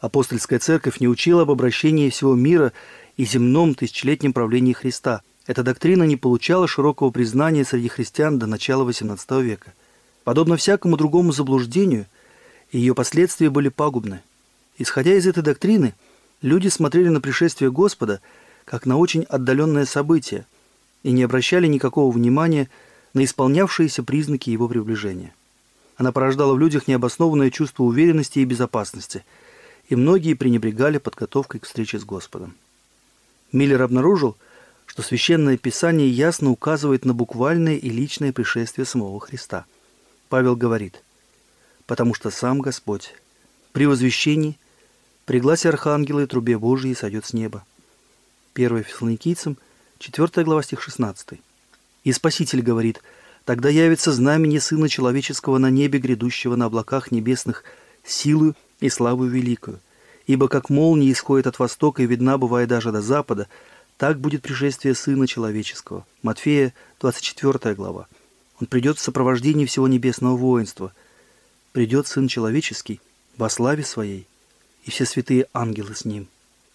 Апостольская 0.00 0.58
церковь 0.58 1.00
не 1.00 1.08
учила 1.08 1.42
об 1.42 1.50
обращении 1.50 2.10
всего 2.10 2.34
мира 2.34 2.74
и 3.16 3.24
земном 3.24 3.74
тысячелетнем 3.74 4.34
правлении 4.34 4.74
Христа. 4.74 5.22
Эта 5.46 5.62
доктрина 5.62 6.02
не 6.02 6.16
получала 6.16 6.68
широкого 6.68 7.08
признания 7.08 7.64
среди 7.64 7.88
христиан 7.88 8.38
до 8.38 8.46
начала 8.46 8.86
XVIII 8.86 9.42
века. 9.42 9.72
Подобно 10.24 10.58
всякому 10.58 10.98
другому 10.98 11.32
заблуждению, 11.32 12.04
ее 12.70 12.94
последствия 12.94 13.48
были 13.48 13.70
пагубны. 13.70 14.20
Исходя 14.76 15.14
из 15.14 15.26
этой 15.26 15.42
доктрины, 15.42 15.94
люди 16.42 16.68
смотрели 16.68 17.08
на 17.08 17.22
пришествие 17.22 17.72
Господа 17.72 18.20
как 18.66 18.84
на 18.84 18.98
очень 18.98 19.22
отдаленное 19.22 19.86
событие 19.86 20.44
и 21.02 21.12
не 21.12 21.22
обращали 21.22 21.66
никакого 21.66 22.12
внимания 22.12 22.68
на 23.18 23.24
исполнявшиеся 23.24 24.04
признаки 24.04 24.50
его 24.50 24.68
приближения. 24.68 25.34
Она 25.96 26.12
порождала 26.12 26.54
в 26.54 26.58
людях 26.60 26.86
необоснованное 26.86 27.50
чувство 27.50 27.82
уверенности 27.82 28.38
и 28.38 28.44
безопасности, 28.44 29.24
и 29.88 29.96
многие 29.96 30.34
пренебрегали 30.34 30.98
подготовкой 30.98 31.58
к 31.58 31.64
встрече 31.64 31.98
с 31.98 32.04
Господом. 32.04 32.54
Миллер 33.50 33.82
обнаружил, 33.82 34.36
что 34.86 35.02
Священное 35.02 35.56
Писание 35.56 36.08
ясно 36.08 36.50
указывает 36.50 37.04
на 37.04 37.12
буквальное 37.12 37.74
и 37.74 37.90
личное 37.90 38.32
пришествие 38.32 38.84
самого 38.84 39.18
Христа. 39.18 39.64
Павел 40.28 40.54
говорит, 40.54 41.02
«Потому 41.86 42.14
что 42.14 42.30
сам 42.30 42.60
Господь 42.60 43.16
при 43.72 43.86
возвещении, 43.86 44.56
при 45.24 45.40
гласе 45.40 45.70
Архангела 45.70 46.20
и 46.20 46.26
трубе 46.26 46.56
Божией 46.56 46.94
сойдет 46.94 47.26
с 47.26 47.32
неба». 47.32 47.64
1 48.54 48.84
Фессалоникийцам, 48.84 49.56
4 49.98 50.44
глава, 50.44 50.62
стих 50.62 50.80
16. 50.80 51.40
И 52.04 52.12
Спаситель 52.12 52.62
говорит, 52.62 53.02
«Тогда 53.44 53.68
явится 53.68 54.12
знамение 54.12 54.60
Сына 54.60 54.88
Человеческого 54.88 55.58
на 55.58 55.70
небе, 55.70 55.98
грядущего 55.98 56.56
на 56.56 56.66
облаках 56.66 57.10
небесных, 57.10 57.64
силою 58.04 58.54
и 58.80 58.88
славу 58.88 59.24
великую. 59.24 59.80
Ибо 60.26 60.48
как 60.48 60.70
молния 60.70 61.10
исходит 61.10 61.46
от 61.46 61.58
востока 61.58 62.02
и 62.02 62.06
видна 62.06 62.38
бывает 62.38 62.68
даже 62.68 62.92
до 62.92 63.00
запада, 63.00 63.48
так 63.96 64.20
будет 64.20 64.42
пришествие 64.42 64.94
Сына 64.94 65.26
Человеческого». 65.26 66.06
Матфея, 66.22 66.74
24 67.00 67.74
глава. 67.74 68.06
Он 68.60 68.66
придет 68.66 68.98
в 68.98 69.02
сопровождении 69.02 69.66
всего 69.66 69.88
небесного 69.88 70.36
воинства. 70.36 70.92
Придет 71.72 72.06
Сын 72.06 72.28
Человеческий 72.28 73.00
во 73.36 73.48
славе 73.48 73.84
Своей, 73.84 74.26
и 74.84 74.90
все 74.90 75.04
святые 75.04 75.46
ангелы 75.52 75.94
с 75.94 76.04
Ним. 76.04 76.26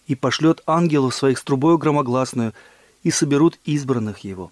И 0.06 0.14
пошлет 0.14 0.62
ангелов 0.66 1.14
своих 1.14 1.38
с 1.38 1.42
трубою 1.42 1.78
громогласную, 1.78 2.52
и 3.02 3.10
соберут 3.10 3.58
избранных 3.64 4.20
Его. 4.20 4.50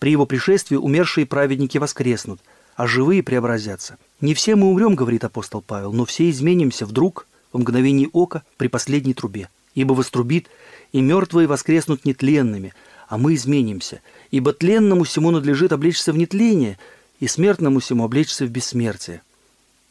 При 0.00 0.10
Его 0.10 0.26
пришествии 0.26 0.76
умершие 0.76 1.26
праведники 1.26 1.78
воскреснут, 1.78 2.40
а 2.74 2.86
живые 2.86 3.22
преобразятся. 3.22 3.98
Не 4.20 4.34
все 4.34 4.56
мы 4.56 4.68
умрем, 4.68 4.96
говорит 4.96 5.22
апостол 5.24 5.60
Павел, 5.60 5.92
но 5.92 6.06
все 6.06 6.28
изменимся 6.30 6.86
вдруг, 6.86 7.26
в 7.52 7.58
мгновении 7.58 8.08
ока, 8.12 8.42
при 8.56 8.68
последней 8.68 9.14
трубе. 9.14 9.48
Ибо 9.74 9.92
вострубит, 9.92 10.48
и 10.92 11.00
мертвые 11.00 11.46
воскреснут 11.46 12.06
нетленными, 12.06 12.74
а 13.08 13.18
мы 13.18 13.34
изменимся. 13.34 14.00
Ибо 14.30 14.54
тленному 14.54 15.04
всему 15.04 15.30
надлежит 15.30 15.70
облечься 15.70 16.12
в 16.12 16.16
нетление, 16.16 16.78
и 17.20 17.28
смертному 17.28 17.80
всему 17.80 18.04
облечься 18.04 18.46
в 18.46 18.48
бессмертие. 18.48 19.20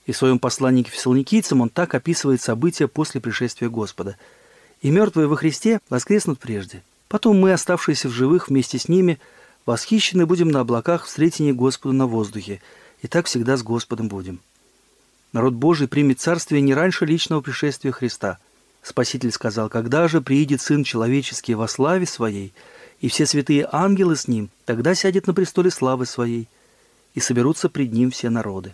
И 0.08 0.12
в 0.12 0.18
своем 0.18 0.40
послании 0.40 0.82
к 0.82 0.88
фессалоникийцам 0.88 1.62
он 1.62 1.70
так 1.70 1.94
описывает 1.94 2.42
события 2.42 2.88
после 2.88 3.22
пришествия 3.22 3.70
Господа. 3.70 4.18
«И 4.82 4.90
мертвые 4.90 5.28
во 5.28 5.36
Христе 5.36 5.80
воскреснут 5.88 6.40
прежде. 6.40 6.82
Потом 7.10 7.40
мы, 7.40 7.54
оставшиеся 7.54 8.10
в 8.10 8.12
живых 8.12 8.50
вместе 8.50 8.80
с 8.80 8.88
ними, 8.88 9.20
восхищены 9.70 10.26
будем 10.26 10.48
на 10.50 10.62
облаках 10.62 11.06
в 11.06 11.08
встретении 11.08 11.52
Господу 11.52 11.94
на 11.94 12.08
воздухе, 12.08 12.60
и 13.04 13.08
так 13.08 13.28
всегда 13.28 13.56
с 13.56 13.62
Господом 13.62 14.08
будем». 14.08 14.40
Народ 15.32 15.54
Божий 15.54 15.88
примет 15.88 16.20
царствие 16.20 16.60
не 16.62 16.74
раньше 16.74 17.06
личного 17.06 17.42
пришествия 17.42 17.92
Христа. 17.92 18.40
Спаситель 18.82 19.32
сказал, 19.32 19.70
«Когда 19.70 20.08
же 20.08 20.22
приидет 20.22 20.62
Сын 20.62 20.84
Человеческий 20.84 21.54
во 21.54 21.68
славе 21.68 22.08
Своей, 22.08 22.52
и 23.00 23.10
все 23.10 23.28
святые 23.28 23.70
ангелы 23.72 24.16
с 24.16 24.28
ним, 24.28 24.50
тогда 24.66 24.96
сядет 24.96 25.28
на 25.28 25.36
престоле 25.36 25.70
славы 25.70 26.08
своей, 26.08 26.48
и 27.14 27.20
соберутся 27.20 27.70
пред 27.70 27.94
ним 27.94 28.10
все 28.10 28.32
народы, 28.32 28.74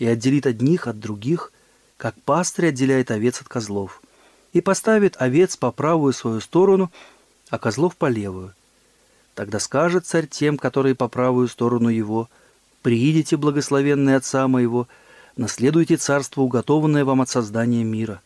и 0.00 0.06
отделит 0.06 0.46
одних 0.46 0.88
от 0.88 0.98
других, 0.98 1.52
как 1.96 2.20
пастырь 2.22 2.70
отделяет 2.70 3.12
овец 3.12 3.40
от 3.40 3.46
козлов, 3.46 4.02
и 4.52 4.60
поставит 4.60 5.14
овец 5.18 5.56
по 5.56 5.70
правую 5.70 6.12
свою 6.12 6.40
сторону, 6.40 6.90
а 7.50 7.58
козлов 7.58 7.94
по 7.94 8.06
левую. 8.06 8.52
Тогда 9.34 9.58
скажет 9.58 10.06
царь 10.06 10.26
тем, 10.26 10.56
которые 10.58 10.94
по 10.94 11.08
правую 11.08 11.48
сторону 11.48 11.88
его, 11.88 12.28
«Приидите, 12.82 13.36
благословенные 13.36 14.16
Отца 14.16 14.46
моего, 14.46 14.88
наследуйте 15.36 15.96
царство, 15.96 16.42
уготованное 16.42 17.04
вам 17.04 17.20
от 17.20 17.28
создания 17.28 17.84
мира». 17.84 18.20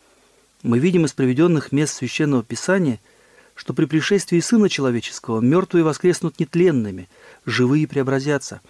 Мы 0.62 0.78
видим 0.78 1.04
из 1.04 1.12
приведенных 1.12 1.72
мест 1.72 1.94
Священного 1.94 2.42
Писания– 2.42 2.98
что 3.58 3.74
при 3.74 3.86
пришествии 3.86 4.38
Сына 4.38 4.68
Человеческого 4.68 5.40
мертвые 5.40 5.82
воскреснут 5.82 6.38
нетленными, 6.38 7.08
живые 7.44 7.88
преобразятся. 7.88 8.60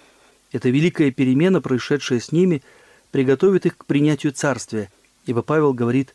Эта 0.51 0.71
великая 0.71 1.11
перемена, 1.11 1.61
происшедшая 1.61 2.21
с 2.21 2.33
ними, 2.33 2.63
приготовит 3.11 3.67
их 3.67 3.77
к 3.77 3.85
принятию 3.85 4.33
Царствия, 4.33 4.91
ибо 5.27 5.43
Павел 5.43 5.75
говорит, 5.75 6.15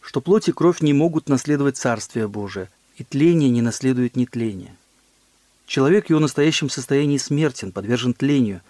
что 0.00 0.22
плоть 0.22 0.48
и 0.48 0.52
кровь 0.52 0.80
не 0.80 0.94
могут 0.94 1.28
наследовать 1.28 1.76
Царствие 1.76 2.26
Божие, 2.26 2.70
и 2.96 3.04
тление 3.04 3.50
не 3.50 3.60
наследует 3.60 4.16
нетление. 4.16 4.74
Человек 5.66 6.06
в 6.06 6.10
его 6.10 6.20
настоящем 6.20 6.70
состоянии 6.70 7.18
смертен, 7.18 7.72
подвержен 7.72 8.14
тлению, 8.14 8.62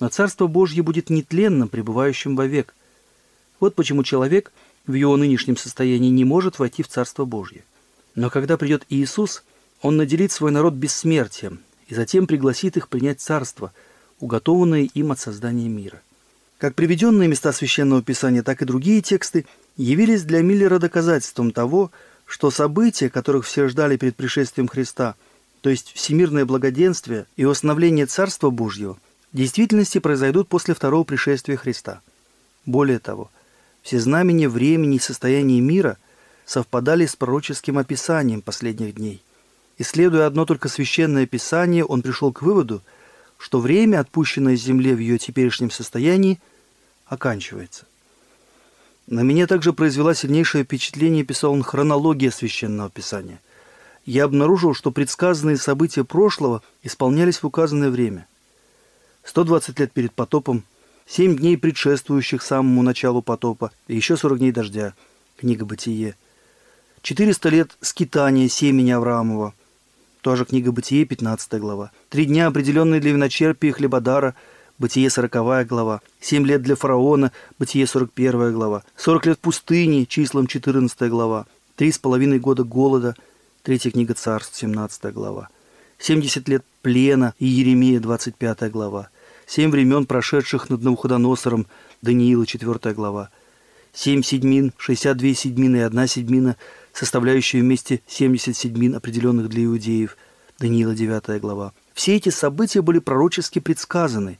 но 0.00 0.08
Царство 0.08 0.46
Божье 0.46 0.82
будет 0.82 1.10
нетленным, 1.10 1.68
пребывающим 1.68 2.34
вовек. 2.34 2.74
Вот 3.60 3.74
почему 3.74 4.02
человек 4.02 4.50
в 4.86 4.94
его 4.94 5.16
нынешнем 5.18 5.58
состоянии 5.58 6.08
не 6.08 6.24
может 6.24 6.58
войти 6.58 6.82
в 6.82 6.88
Царство 6.88 7.26
Божье. 7.26 7.62
Но 8.14 8.30
когда 8.30 8.56
придет 8.56 8.86
Иисус, 8.88 9.44
Он 9.82 9.98
наделит 9.98 10.32
свой 10.32 10.50
народ 10.50 10.74
бессмертием 10.74 11.60
и 11.88 11.94
затем 11.94 12.26
пригласит 12.26 12.78
их 12.78 12.88
принять 12.88 13.20
царство, 13.20 13.72
уготованное 14.18 14.88
им 14.94 15.12
от 15.12 15.20
создания 15.20 15.68
мира. 15.68 16.00
Как 16.58 16.74
приведенные 16.74 17.28
места 17.28 17.52
Священного 17.52 18.02
Писания, 18.02 18.42
так 18.42 18.62
и 18.62 18.66
другие 18.66 19.02
тексты 19.02 19.46
явились 19.76 20.24
для 20.24 20.42
Миллера 20.42 20.78
доказательством 20.78 21.52
того, 21.52 21.90
что 22.26 22.50
события, 22.50 23.10
которых 23.10 23.44
все 23.44 23.68
ждали 23.68 23.96
перед 23.96 24.16
пришествием 24.16 24.68
Христа, 24.68 25.16
то 25.60 25.70
есть 25.70 25.92
всемирное 25.94 26.44
благоденствие 26.44 27.26
и 27.36 27.44
установление 27.44 28.06
Царства 28.06 28.50
Божьего, 28.50 28.98
в 29.32 29.36
действительности 29.36 29.98
произойдут 29.98 30.48
после 30.48 30.74
второго 30.74 31.04
пришествия 31.04 31.56
Христа. 31.56 32.00
Более 32.66 32.98
того, 32.98 33.30
все 33.82 34.00
знамения 34.00 34.48
времени 34.48 34.96
и 34.96 35.00
состояния 35.00 35.60
мира– 35.60 35.96
совпадали 36.50 37.06
с 37.06 37.14
пророческим 37.14 37.78
описанием 37.78 38.42
последних 38.42 38.96
дней. 38.96 39.22
Исследуя 39.78 40.26
одно 40.26 40.44
только 40.44 40.68
священное 40.68 41.24
писание, 41.24 41.84
он 41.84 42.02
пришел 42.02 42.32
к 42.32 42.42
выводу, 42.42 42.82
что 43.38 43.60
время, 43.60 44.00
отпущенное 44.00 44.56
Земле 44.56 44.96
в 44.96 44.98
ее 44.98 45.16
теперешнем 45.16 45.70
состоянии, 45.70 46.40
оканчивается. 47.06 47.86
На 49.06 49.20
меня 49.20 49.46
также 49.46 49.72
произвела 49.72 50.12
сильнейшее 50.12 50.64
впечатление, 50.64 51.22
писал 51.22 51.52
он, 51.52 51.62
хронология 51.62 52.32
священного 52.32 52.90
писания. 52.90 53.40
Я 54.04 54.24
обнаружил, 54.24 54.74
что 54.74 54.90
предсказанные 54.90 55.56
события 55.56 56.04
прошлого 56.04 56.62
исполнялись 56.82 57.38
в 57.38 57.46
указанное 57.46 57.90
время. 57.90 58.26
120 59.24 59.78
лет 59.78 59.92
перед 59.92 60.12
потопом, 60.12 60.64
7 61.06 61.36
дней 61.36 61.58
предшествующих 61.58 62.42
самому 62.42 62.82
началу 62.82 63.22
потопа 63.22 63.72
и 63.88 63.96
еще 63.96 64.16
40 64.16 64.38
дней 64.38 64.52
дождя. 64.52 64.94
Книга 65.36 65.64
«Бытие». 65.64 66.16
400 67.02 67.48
лет 67.48 67.76
скитания 67.80 68.48
семени 68.48 68.90
Авраамова. 68.90 69.54
Тоже 70.20 70.44
книга 70.44 70.70
Бытие, 70.70 71.06
15 71.06 71.60
глава. 71.60 71.92
Три 72.10 72.26
дня, 72.26 72.46
определенные 72.46 73.00
для 73.00 73.12
виночерпия 73.12 73.70
и 73.70 73.72
хлебодара, 73.72 74.34
Бытие, 74.78 75.08
40 75.10 75.66
глава. 75.66 76.00
Семь 76.20 76.46
лет 76.46 76.62
для 76.62 76.76
фараона, 76.76 77.32
Бытие, 77.58 77.86
41 77.86 78.52
глава. 78.52 78.82
40 78.96 79.26
лет 79.26 79.38
пустыни, 79.38 80.04
числом 80.04 80.46
14 80.46 81.08
глава. 81.10 81.46
Три 81.76 81.90
с 81.90 81.98
половиной 81.98 82.38
года 82.38 82.64
голода, 82.64 83.16
Третья 83.62 83.90
книга 83.90 84.14
Царств, 84.14 84.56
17 84.56 85.12
глава. 85.12 85.50
70 85.98 86.48
лет 86.48 86.64
плена 86.80 87.34
и 87.38 87.44
Еремия, 87.46 88.00
25 88.00 88.70
глава. 88.70 89.10
Семь 89.46 89.70
времен, 89.70 90.06
прошедших 90.06 90.70
над 90.70 90.82
Навуходоносором, 90.82 91.66
Даниила, 92.00 92.46
4 92.46 92.94
глава. 92.94 93.28
Семь 93.92 94.22
седьмин, 94.22 94.72
62 94.78 95.34
седьмины 95.34 95.76
и 95.76 95.80
одна 95.80 96.06
седьмина– 96.06 96.56
составляющие 96.94 97.60
вместе 97.60 98.00
70 98.06 98.56
седьмин, 98.56 98.94
определенных 98.94 99.50
для 99.50 99.64
иудеев, 99.64 100.16
Даниила 100.58 100.94
9 100.94 101.38
глава. 101.40 101.74
Все 101.92 102.16
эти 102.16 102.30
события 102.30 102.80
были 102.80 102.98
пророчески 102.98 103.58
предсказаны 103.58 104.38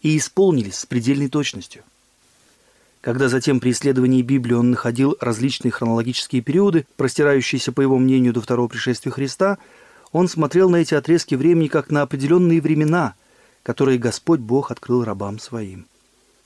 и 0.00 0.16
исполнились 0.16 0.78
с 0.78 0.86
предельной 0.86 1.28
точностью. 1.28 1.82
Когда 3.04 3.28
затем 3.28 3.60
при 3.60 3.72
исследовании 3.72 4.22
Библии 4.22 4.54
он 4.54 4.70
находил 4.70 5.14
различные 5.20 5.70
хронологические 5.70 6.40
периоды, 6.40 6.86
простирающиеся, 6.96 7.70
по 7.70 7.82
его 7.82 7.98
мнению, 7.98 8.32
до 8.32 8.40
второго 8.40 8.66
пришествия 8.66 9.12
Христа, 9.12 9.58
он 10.10 10.26
смотрел 10.26 10.70
на 10.70 10.76
эти 10.76 10.94
отрезки 10.94 11.34
времени 11.34 11.68
как 11.68 11.90
на 11.90 12.00
определенные 12.00 12.62
времена, 12.62 13.12
которые 13.62 13.98
Господь 13.98 14.40
Бог 14.40 14.70
открыл 14.70 15.04
рабам 15.04 15.38
своим. 15.38 15.84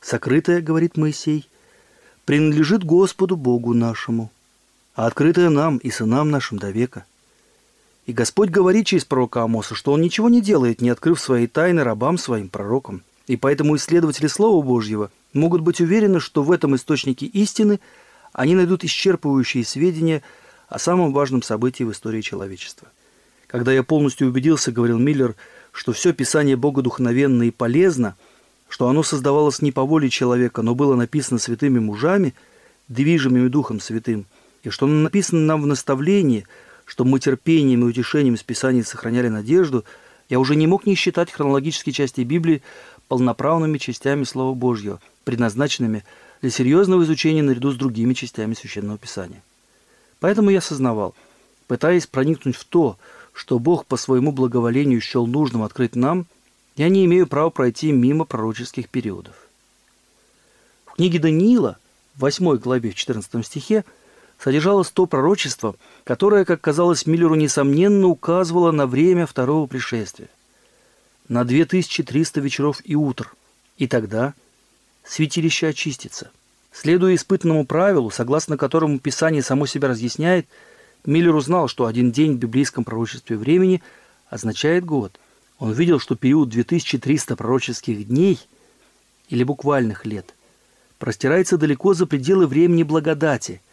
«Сокрытое,— 0.01 0.61
говорит 0.61 0.97
Моисей,— 0.97 1.49
принадлежит 2.25 2.83
Господу 2.83 3.37
Богу 3.37 3.73
нашему, 3.73 4.33
а 4.97 5.07
открытое 5.07 5.51
нам 5.51 5.77
и 5.77 5.93
сынам 5.93 6.33
нашим 6.33 6.59
до 6.59 6.71
века. 6.71 7.05
И 8.07 8.13
Господь 8.13 8.51
говорит 8.51 8.89
через 8.89 9.05
пророка 9.05 9.45
Амоса, 9.45 9.77
что 9.77 9.93
Он 9.93 10.01
ничего 10.01 10.29
не 10.29 10.41
делает, 10.41 10.81
не 10.81 10.91
открыв 10.91 11.21
свои 11.21 11.47
тайны 11.47 11.85
рабам 11.85 12.19
своим 12.19 12.49
пророкам. 12.49 13.05
И 13.29 13.37
поэтому 13.37 13.77
исследователи 13.77 14.27
Слова 14.27 14.61
Божьего 14.65 15.11
могут 15.33 15.61
быть 15.61 15.81
уверены, 15.81 16.19
что 16.19 16.43
в 16.43 16.51
этом 16.51 16.75
источнике 16.75 17.27
истины 17.27 17.79
они 18.33 18.57
найдут 18.57 18.83
исчерпывающие 18.83 19.65
сведения 19.65 20.23
о 20.69 20.81
самом 20.81 21.13
важном 21.13 21.43
событии 21.43 21.85
в 21.85 21.93
истории 21.93 22.21
человечества. 22.21 22.89
Когда 23.47 23.73
я 23.73 23.83
полностью 23.83 24.29
убедился, 24.29 24.73
говорил 24.73 24.99
Миллер, 24.99 25.37
что 25.71 25.93
все 25.93 26.13
Писание 26.13 26.57
Бога 26.57 26.83
духовенно 26.83 27.45
и 27.45 27.53
полезно, 27.53 28.17
что 28.69 28.89
оно 28.89 29.05
создавалось 29.05 29.63
не 29.63 29.71
по 29.71 29.85
воле 29.85 30.11
человека, 30.11 30.63
но 30.63 30.75
было 30.75 30.97
написано 30.97 31.39
святыми 31.39 31.79
мужами, 31.79 32.35
движимыми 32.89 33.49
Духом 33.49 33.79
Святым– 33.79 34.27
и 34.63 34.71
что 34.71 34.87
написано 34.87 35.41
нам 35.41 35.63
в 35.63 35.67
наставлении, 35.67 36.47
что 36.85 37.05
мы 37.05 37.21
терпением 37.21 37.83
и 37.83 37.87
утешением 37.87 38.35
из 38.35 38.43
Писаний 38.43 38.83
сохраняли 38.83 39.29
надежду, 39.29 39.85
я 40.29 40.39
уже 40.39 40.57
не 40.57 40.67
мог 40.67 40.87
не 40.87 40.95
считать 40.95 41.31
хронологические 41.31 41.93
части 41.93 42.21
Библии 42.23 42.63
полноправными 43.09 43.79
частями 43.79 44.25
Слова 44.25 44.55
Божьего, 44.55 45.01
предназначенными 45.25 46.05
для 46.41 46.51
серьезного 46.51 47.03
изучения 47.03 47.43
наряду 47.43 47.73
с 47.73 47.77
другими 47.77 48.15
частями 48.15 48.55
Священного 48.55 48.99
Писания. 48.99 49.43
Поэтому 50.21 50.51
я 50.51 50.59
осознавал, 50.59 51.15
пытаясь 51.67 52.07
проникнуть 52.07 52.57
в 52.57 52.65
то, 52.65 52.97
что 53.33 53.59
Бог 53.59 53.87
по 53.87 53.97
своему 53.97 54.33
благоволению 54.33 55.01
счел 55.01 55.27
нужным 55.27 55.63
открыть 55.63 55.97
нам, 55.97 56.27
я 56.77 56.89
не 56.89 57.05
имею 57.07 57.27
права 57.27 57.51
пройти 57.51 57.93
мимо 57.93 58.25
пророческих 58.25 58.89
периодов. 58.89 59.35
В 60.87 60.95
книге 60.95 61.19
Даниила, 61.19 61.79
в 62.15 62.21
8 62.21 62.57
главе, 62.57 62.91
в 62.91 62.95
14 62.95 63.45
стихе, 63.47 63.85
содержалось 64.39 64.91
то 64.91 65.07
пророчество, 65.07 65.75
которое, 66.05 66.45
как 66.45 66.61
казалось 66.61 67.07
Миллеру, 67.07 67.35
несомненно 67.35 68.07
указывало 68.07 68.71
на 68.71 68.87
время 68.87 69.27
второго 69.27 69.67
пришествия. 69.67 70.29
На 71.29 71.45
2300 71.45 72.41
вечеров 72.41 72.81
и 72.85 72.95
утр. 72.95 73.35
И 73.77 73.87
тогда 73.87 74.35
святилище 75.05 75.69
очистится. 75.69 76.31
Следуя 76.73 77.15
испытанному 77.15 77.67
правилу, 77.67 78.11
согласно 78.11 78.57
которому 78.57 78.99
Писание 78.99 79.43
само 79.43 79.67
себя 79.67 79.89
разъясняет, 79.89 80.47
Миллер 81.07 81.35
узнал, 81.35 81.69
что 81.69 81.87
один 81.87 82.13
день 82.13 82.35
в 82.35 82.39
библейском 82.39 82.85
пророчестве 82.85 83.37
времени 83.37 83.83
означает 84.29 84.85
год. 84.85 85.19
Он 85.59 85.73
видел, 85.73 86.01
что 86.01 86.17
период 86.17 86.49
2300 86.51 87.37
пророческих 87.37 88.07
дней 88.07 88.39
или 89.29 89.45
буквальных 89.45 90.07
лет 90.07 90.35
простирается 90.99 91.57
далеко 91.57 91.95
за 91.95 92.07
пределы 92.07 92.47
времени 92.47 92.83
благодати– 92.83 93.63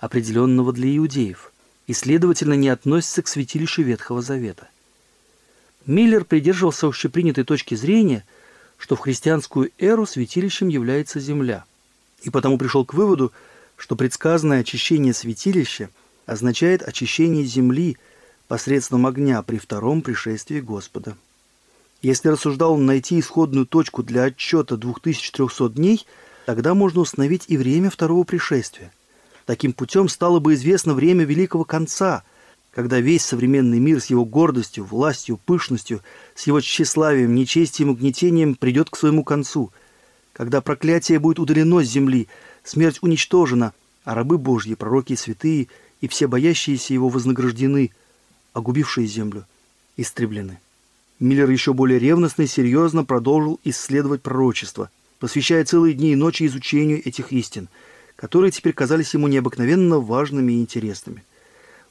определенного 0.00 0.72
для 0.72 0.96
иудеев, 0.96 1.52
и, 1.86 1.92
следовательно, 1.92 2.54
не 2.54 2.68
относится 2.68 3.22
к 3.22 3.28
святилищу 3.28 3.82
Ветхого 3.82 4.22
Завета. 4.22 4.68
Миллер 5.86 6.24
придерживался 6.24 6.86
общепринятой 6.86 7.44
точки 7.44 7.74
зрения, 7.74 8.24
что 8.76 8.96
в 8.96 9.00
христианскую 9.00 9.70
эру 9.78 10.06
святилищем 10.06 10.68
является 10.68 11.20
земля, 11.20 11.64
и 12.22 12.30
потому 12.30 12.58
пришел 12.58 12.84
к 12.84 12.94
выводу, 12.94 13.32
что 13.76 13.96
предсказанное 13.96 14.60
очищение 14.60 15.14
святилища 15.14 15.90
означает 16.26 16.82
очищение 16.82 17.44
земли 17.44 17.96
посредством 18.48 19.06
огня 19.06 19.42
при 19.42 19.58
втором 19.58 20.02
пришествии 20.02 20.60
Господа. 20.60 21.16
Если 22.02 22.28
рассуждал 22.28 22.74
он 22.74 22.86
найти 22.86 23.20
исходную 23.20 23.66
точку 23.66 24.02
для 24.02 24.24
отчета 24.24 24.76
2300 24.76 25.68
дней, 25.70 26.06
тогда 26.46 26.74
можно 26.74 27.00
установить 27.00 27.44
и 27.48 27.56
время 27.56 27.90
второго 27.90 28.24
пришествия– 28.24 28.92
Таким 29.50 29.72
путем 29.72 30.08
стало 30.08 30.38
бы 30.38 30.54
известно 30.54 30.94
время 30.94 31.24
Великого 31.24 31.64
Конца, 31.64 32.22
когда 32.72 33.00
весь 33.00 33.24
современный 33.24 33.78
мир 33.78 34.00
с 34.00 34.06
его 34.06 34.24
гордостью, 34.24 34.84
властью, 34.84 35.38
пышностью, 35.44 36.02
с 36.34 36.46
его 36.46 36.60
тщеславием, 36.60 37.34
нечестием 37.34 37.90
и 37.90 37.92
угнетением 37.92 38.54
придет 38.54 38.90
к 38.90 38.96
своему 38.96 39.24
концу, 39.24 39.72
когда 40.32 40.60
проклятие 40.60 41.18
будет 41.18 41.40
удалено 41.40 41.82
с 41.82 41.88
земли, 41.88 42.28
смерть 42.62 42.98
уничтожена, 43.02 43.72
а 44.04 44.14
рабы 44.14 44.38
Божьи, 44.38 44.74
пророки 44.74 45.14
и 45.14 45.16
святые, 45.16 45.68
и 46.00 46.08
все 46.08 46.26
боящиеся 46.28 46.94
его 46.94 47.08
вознаграждены, 47.08 47.90
а 48.52 48.60
губившие 48.60 49.06
землю 49.06 49.46
истреблены. 49.96 50.58
Миллер 51.18 51.50
еще 51.50 51.74
более 51.74 51.98
ревностно 51.98 52.42
и 52.42 52.46
серьезно 52.46 53.04
продолжил 53.04 53.60
исследовать 53.64 54.22
пророчество, 54.22 54.90
посвящая 55.18 55.64
целые 55.64 55.92
дни 55.92 56.12
и 56.12 56.16
ночи 56.16 56.46
изучению 56.46 57.06
этих 57.06 57.32
истин, 57.32 57.68
которые 58.16 58.50
теперь 58.50 58.72
казались 58.72 59.12
ему 59.12 59.28
необыкновенно 59.28 59.98
важными 59.98 60.54
и 60.54 60.60
интересными. 60.60 61.22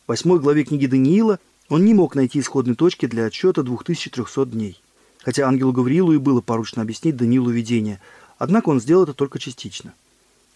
Восьмой 0.09 0.39
главе 0.39 0.63
книги 0.63 0.87
Даниила 0.87 1.37
он 1.67 1.85
не 1.85 1.93
мог 1.93 2.15
найти 2.15 2.39
исходной 2.39 2.75
точки 2.75 3.05
для 3.05 3.25
отсчета 3.25 3.61
2300 3.61 4.45
дней. 4.47 4.81
Хотя 5.19 5.47
ангелу 5.47 5.71
Гавриилу 5.71 6.13
и 6.13 6.17
было 6.17 6.41
поручено 6.41 6.81
объяснить 6.81 7.15
Даниилу 7.15 7.51
видение, 7.51 8.01
однако 8.39 8.69
он 8.69 8.81
сделал 8.81 9.03
это 9.03 9.13
только 9.13 9.37
частично. 9.37 9.93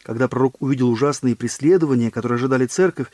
Когда 0.02 0.28
пророк 0.28 0.60
увидел 0.60 0.90
ужасные 0.90 1.36
преследования, 1.36 2.10
которые 2.10 2.38
ожидали 2.38 2.66
церковь, 2.66 3.10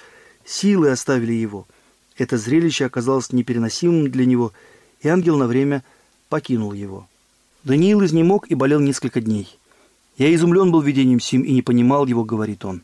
силы 0.45 0.91
оставили 0.91 1.33
его. 1.33 1.67
Это 2.15 2.37
зрелище 2.37 2.85
оказалось 2.85 3.33
непереносимым 3.33 4.09
для 4.09 4.25
него, 4.25 4.53
и 5.01 5.09
ангел 5.09 5.35
на 5.35 5.45
время 5.45 5.83
покинул 6.29 6.71
его. 6.71 7.05
Даниил 7.65 8.05
изнемог 8.05 8.49
и 8.49 8.55
болел 8.55 8.79
несколько 8.79 9.19
дней. 9.19 9.59
«Я 10.17 10.33
изумлен 10.33 10.71
был 10.71 10.79
видением 10.79 11.19
сим 11.19 11.41
и 11.41 11.51
не 11.51 11.61
понимал 11.61 12.07
его»,— 12.07 12.23
говорит 12.23 12.63
он. 12.63 12.81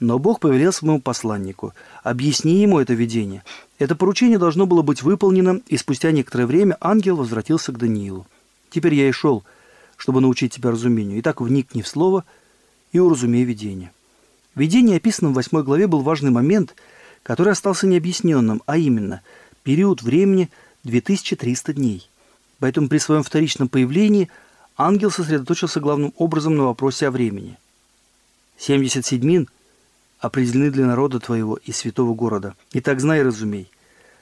Но 0.00 0.18
Бог 0.18 0.40
повелел 0.40 0.72
своему 0.72 0.98
посланнику, 0.98 1.74
«Объясни 2.02 2.62
ему 2.62 2.80
это 2.80 2.94
видение». 2.94 3.44
Это 3.78 3.94
поручение 3.94 4.38
должно 4.38 4.66
было 4.66 4.80
быть 4.80 5.02
выполнено, 5.02 5.60
и 5.68 5.76
спустя 5.76 6.10
некоторое 6.10 6.46
время 6.46 6.76
ангел 6.80 7.16
возвратился 7.16 7.70
к 7.70 7.78
Даниилу. 7.78 8.26
«Теперь 8.70 8.94
я 8.94 9.08
и 9.08 9.12
шел, 9.12 9.44
чтобы 9.98 10.22
научить 10.22 10.54
тебя 10.54 10.70
разумению. 10.70 11.20
Итак, 11.20 11.42
вникни 11.42 11.82
в 11.82 11.88
слово 11.88 12.24
и 12.92 12.98
уразумей 12.98 13.44
видение». 13.44 13.92
Видение, 14.54 14.96
описанном 14.96 15.32
в 15.32 15.36
восьмой 15.36 15.62
главе, 15.62 15.86
был 15.86 16.00
важный 16.00 16.30
момент, 16.30 16.74
который 17.22 17.52
остался 17.52 17.86
необъясненным, 17.86 18.62
а 18.66 18.78
именно 18.78 19.20
период 19.62 20.02
времени 20.02 20.50
2300 20.84 21.74
дней. 21.74 22.08
Поэтому 22.58 22.88
при 22.88 22.98
своем 22.98 23.22
вторичном 23.22 23.68
появлении 23.68 24.30
ангел 24.76 25.10
сосредоточился 25.10 25.78
главным 25.78 26.14
образом 26.16 26.56
на 26.56 26.64
вопросе 26.64 27.06
о 27.06 27.10
времени. 27.10 27.58
70 28.58 29.06
седьмин 29.06 29.48
определены 30.20 30.70
для 30.70 30.86
народа 30.86 31.18
твоего 31.20 31.56
и 31.56 31.72
святого 31.72 32.14
города. 32.14 32.54
И 32.72 32.80
так 32.80 33.00
знай 33.00 33.20
и 33.20 33.22
разумей. 33.22 33.70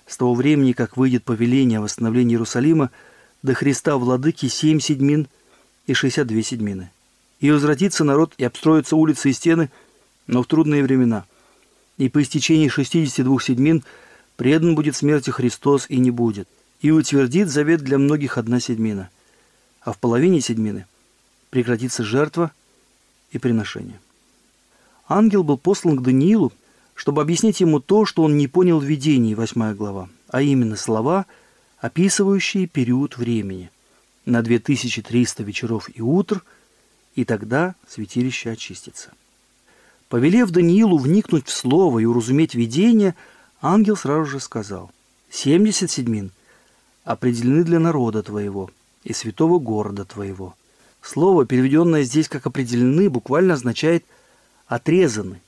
С 0.07 0.17
того 0.17 0.35
времени, 0.35 0.73
как 0.73 0.97
выйдет 0.97 1.25
повеление 1.25 1.81
о 1.81 1.83
восстановлении 1.83 2.35
Иерусалима, 2.35 2.91
до 3.43 3.55
Христа 3.55 3.97
владыки 3.97 4.47
семь 4.47 4.81
седьмин 4.81 5.29
и 5.87 5.95
шестьдесят 5.95 6.27
две 6.27 6.43
седьмины. 6.43 6.91
И 7.41 7.51
возвратится 7.51 8.05
народ 8.05 8.33
и 8.39 8.45
обстроятся 8.45 8.97
улицы 8.97 9.31
и 9.31 9.33
стены– 9.33 9.71
но 10.29 10.43
в 10.43 10.47
трудные 10.47 10.85
времена. 10.85 11.25
И 11.97 12.09
по 12.09 12.23
истечении 12.23 12.69
62 12.69 13.41
седьмин 13.41 13.83
предан 14.37 14.77
будет 14.77 14.95
смерти 14.95 15.31
Христос 15.31 15.87
и 15.89 15.99
не 15.99 16.13
будет. 16.13 16.47
И 16.81 16.93
утвердит 16.93 17.49
завет 17.49 17.81
для 17.81 17.99
многих 17.99 18.39
одна 18.39 18.61
седьмина. 18.61 19.11
А 19.81 19.93
в 19.93 19.99
половине 19.99 20.41
седьмины 20.41 20.87
прекратится 21.51 22.05
жертва 22.05 22.53
и 23.33 23.39
приношение. 23.39 23.99
Ангел 25.09 25.42
был 25.42 25.57
послан 25.57 25.97
к 25.97 26.03
Даниилу, 26.03 26.53
чтобы 26.94 27.23
объяснить 27.23 27.61
ему 27.61 27.81
то, 27.81 28.05
что 28.05 28.23
он 28.23 28.37
не 28.37 28.47
понял 28.47 28.79
в 28.79 28.85
видении, 28.85 29.35
8 29.35 29.75
глава, 29.75 30.09
а 30.29 30.42
именно 30.42 30.77
слова, 30.77 31.27
описывающие 31.79 32.66
период 32.66 33.16
времени 33.16 33.71
на 34.27 34.42
2300 34.42 35.42
вечеров 35.42 35.88
и 35.94 36.03
утр, 36.03 36.44
и 37.14 37.25
тогда 37.25 37.75
святилище 37.88 38.51
очистится. 38.51 39.12
Повелев 40.09 40.51
Даниилу 40.51 40.99
вникнуть 40.99 41.47
в 41.47 41.53
слово 41.53 42.01
и 42.01 42.05
уразуметь 42.05 42.55
видение, 42.55 43.14
ангел 43.62 43.97
сразу 43.97 44.27
же 44.27 44.40
сказал, 44.40 44.90
«Семьдесят 45.31 45.90
седьмин 45.90 46.31
определены 47.05 47.64
для 47.64 47.79
народа 47.79 48.23
твоего 48.23 48.71
и 49.05 49.12
святого 49.12 49.59
города 49.59 50.05
твоего». 50.05 50.55
Слово, 51.01 51.47
переведенное 51.47 52.03
здесь 52.03 52.29
как 52.29 52.47
«определены», 52.47 53.09
буквально 53.09 53.55
означает 53.55 54.05
«отрезаны». 54.68 55.40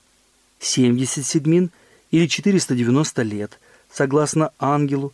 Семьдесят 0.58 1.24
седьмин 1.24 1.70
или 2.10 2.26
490 2.26 3.22
лет, 3.22 3.58
согласно 3.90 4.52
ангелу, 4.58 5.12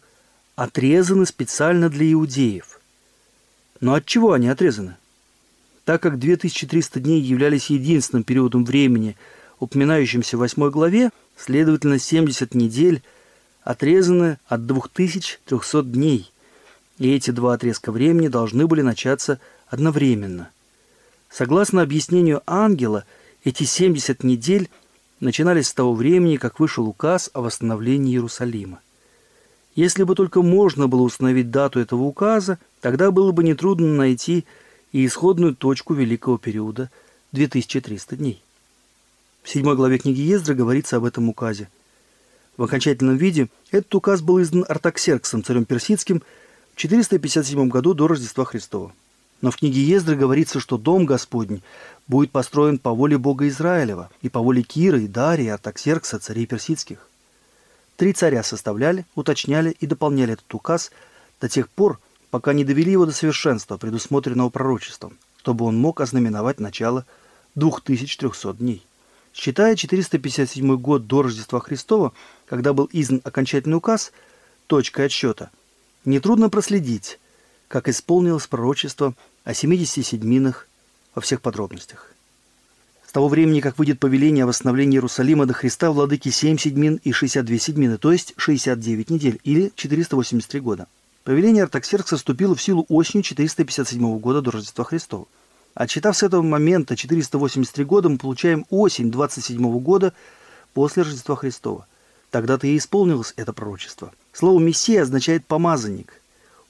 отрезаны 0.57 1.27
специально 1.27 1.89
для 1.89 2.13
иудеев. 2.13 2.81
Но 3.81 3.95
от 3.95 4.07
чего 4.07 4.33
они 4.33 4.49
отрезаны? 4.49 4.97
Так 5.85 6.03
как 6.03 6.19
2300 6.19 6.99
дней 6.99 7.21
являлись 7.21 7.71
единственным 7.71 8.25
периодом 8.25 8.65
времени, 8.65 9.17
упоминающимся 9.61 10.37
в 10.37 10.41
8 10.41 10.71
главе, 10.71 11.11
следовательно, 11.37 11.99
70 11.99 12.55
недель 12.55 13.03
отрезаны 13.63 14.39
от 14.47 14.67
2300 14.67 15.83
дней, 15.83 16.33
и 16.99 17.15
эти 17.15 17.31
два 17.31 17.55
отрезка 17.55 17.93
времени 17.93 18.29
должны 18.29 18.67
были 18.67 18.81
начаться 18.81 19.39
одновременно. 19.69 20.51
Согласно 21.31 21.83
объяснению 21.83 22.43
ангела, 22.47 23.05
эти 23.47 23.63
70 23.63 24.25
недель 24.25 24.69
начинались 25.21 25.69
с 25.69 25.73
того 25.73 25.95
времени, 25.95 26.37
как 26.37 26.59
вышел 26.59 26.89
указ 26.89 27.31
о 27.33 27.43
восстановлении 27.43 28.13
Иерусалима. 28.13 28.81
Если 29.77 30.03
бы 30.03 30.17
только 30.17 30.43
можно 30.43 30.89
было 30.89 31.03
установить 31.03 31.53
дату 31.53 31.79
этого 31.79 32.03
указа, 32.03 32.59
тогда 32.81 33.13
было 33.13 33.31
бы 33.31 33.45
нетрудно 33.45 33.87
найти 33.87 34.45
и 34.91 35.07
исходную 35.07 35.55
точку 35.55 35.95
великого 35.95 36.39
периода 36.39 36.91
2300 37.31 38.17
дней. 38.17 38.43
В 39.45 39.49
седьмой 39.49 39.77
главе 39.77 39.99
книги 39.99 40.23
Ездра 40.23 40.55
говорится 40.55 40.97
об 40.97 41.05
этом 41.05 41.29
указе. 41.29 41.69
В 42.57 42.65
окончательном 42.65 43.17
виде 43.17 43.49
этот 43.71 43.95
указ 43.95 44.23
был 44.23 44.43
издан 44.43 44.65
Артаксерксом, 44.69 45.45
царем 45.45 45.67
персидским, 45.67 46.21
в 46.75 46.79
457 46.79 47.69
году 47.69 47.95
до 47.95 48.09
Рождества 48.09 48.45
Христова. 48.45 48.93
Но 49.41 49.51
в 49.51 49.57
книге 49.57 49.83
Ездры 49.83 50.17
говорится, 50.17 50.59
что 50.59 50.79
Дом 50.79 51.05
Господень 51.05 51.63
будет 52.09 52.31
построен 52.31 52.79
по 52.79 52.93
воле 52.93 53.19
Бога 53.19 53.49
Израилева 53.49 54.11
и 54.23 54.29
по 54.29 54.41
воле 54.41 54.63
Кира 54.63 54.99
и 54.99 55.09
Дария, 55.09 55.55
Артаксеркса, 55.55 56.19
царей 56.19 56.47
персидских. 56.47 57.09
Три 57.97 58.13
царя 58.13 58.43
составляли, 58.43 59.07
уточняли 59.15 59.77
и 59.81 59.87
дополняли 59.87 60.35
этот 60.35 60.53
указ 60.55 60.91
до 61.41 61.49
тех 61.49 61.69
пор, 61.69 61.99
пока 62.31 62.53
не 62.53 62.65
довели 62.65 62.93
его 62.93 63.07
до 63.07 63.13
совершенства, 63.13 63.77
предусмотренного 63.77 64.51
пророчеством, 64.51 65.17
чтобы 65.39 65.65
он 65.65 65.79
мог 65.79 66.01
ознаменовать 66.01 66.61
начало 66.61 67.07
2300 67.55 68.55
дней. 68.55 68.87
Считая 69.33 69.77
457 69.77 70.77
год 70.77 71.07
до 71.07 71.23
Рождества 71.23 71.61
Христова, 71.61 72.13
когда 72.47 72.73
был 72.73 72.89
издан 72.93 73.21
окончательный 73.25 73.77
указ, 73.77 74.13
точкой 74.67 75.07
отсчета, 75.07 75.51
нетрудно 76.05 76.49
проследить, 76.49 77.19
как 77.69 77.89
исполнилось 77.89 78.47
пророчество 78.47 79.15
о 79.45 79.53
70 79.55 80.07
седьминах 80.07 80.69
во 81.17 81.23
всех 81.23 81.41
подробностях. 81.41 82.13
С 83.09 83.13
того 83.13 83.29
времени, 83.29 83.61
как 83.61 83.79
выйдет 83.79 83.99
повеление 83.99 84.45
о 84.45 84.49
восстановлении 84.49 84.97
Иерусалима 84.97 85.47
до 85.47 85.55
Христа, 85.55 85.91
владыки 85.91 86.29
7 86.29 86.59
седьмин 86.59 87.01
и 87.03 87.13
62 87.13 87.59
седьмины, 87.59 87.97
то 87.97 88.13
есть 88.13 88.35
69 88.37 89.11
недель 89.11 89.41
или 89.43 89.73
483 89.75 90.61
года. 90.61 90.87
Повеление 91.25 91.65
Артаксеркса 91.65 92.19
вступило 92.19 92.55
в 92.55 92.63
силу 92.63 92.85
осенью 92.89 93.25
457 93.25 94.19
года 94.19 94.43
до 94.43 94.51
Рождества 94.51 94.85
Христова. 94.85 95.27
Отчитав 95.75 96.17
с 96.17 96.23
этого 96.23 96.43
момента 96.43 96.95
483 96.95 97.85
года, 97.85 98.11
мы 98.11 98.19
получаем 98.19 98.67
осень 98.69 99.11
27 99.11 99.79
года 99.81 100.13
после 100.75 101.03
Рождества 101.03 101.35
Христова. 101.37 101.87
Тогда-то 102.31 102.67
и 102.67 102.77
исполнилось 102.77 103.33
это 103.37 103.55
пророчество. 103.55 104.13
Слово 104.33 104.61
«Мессия» 104.61 105.03
означает 105.03 105.47
«помазанник». 105.47 106.21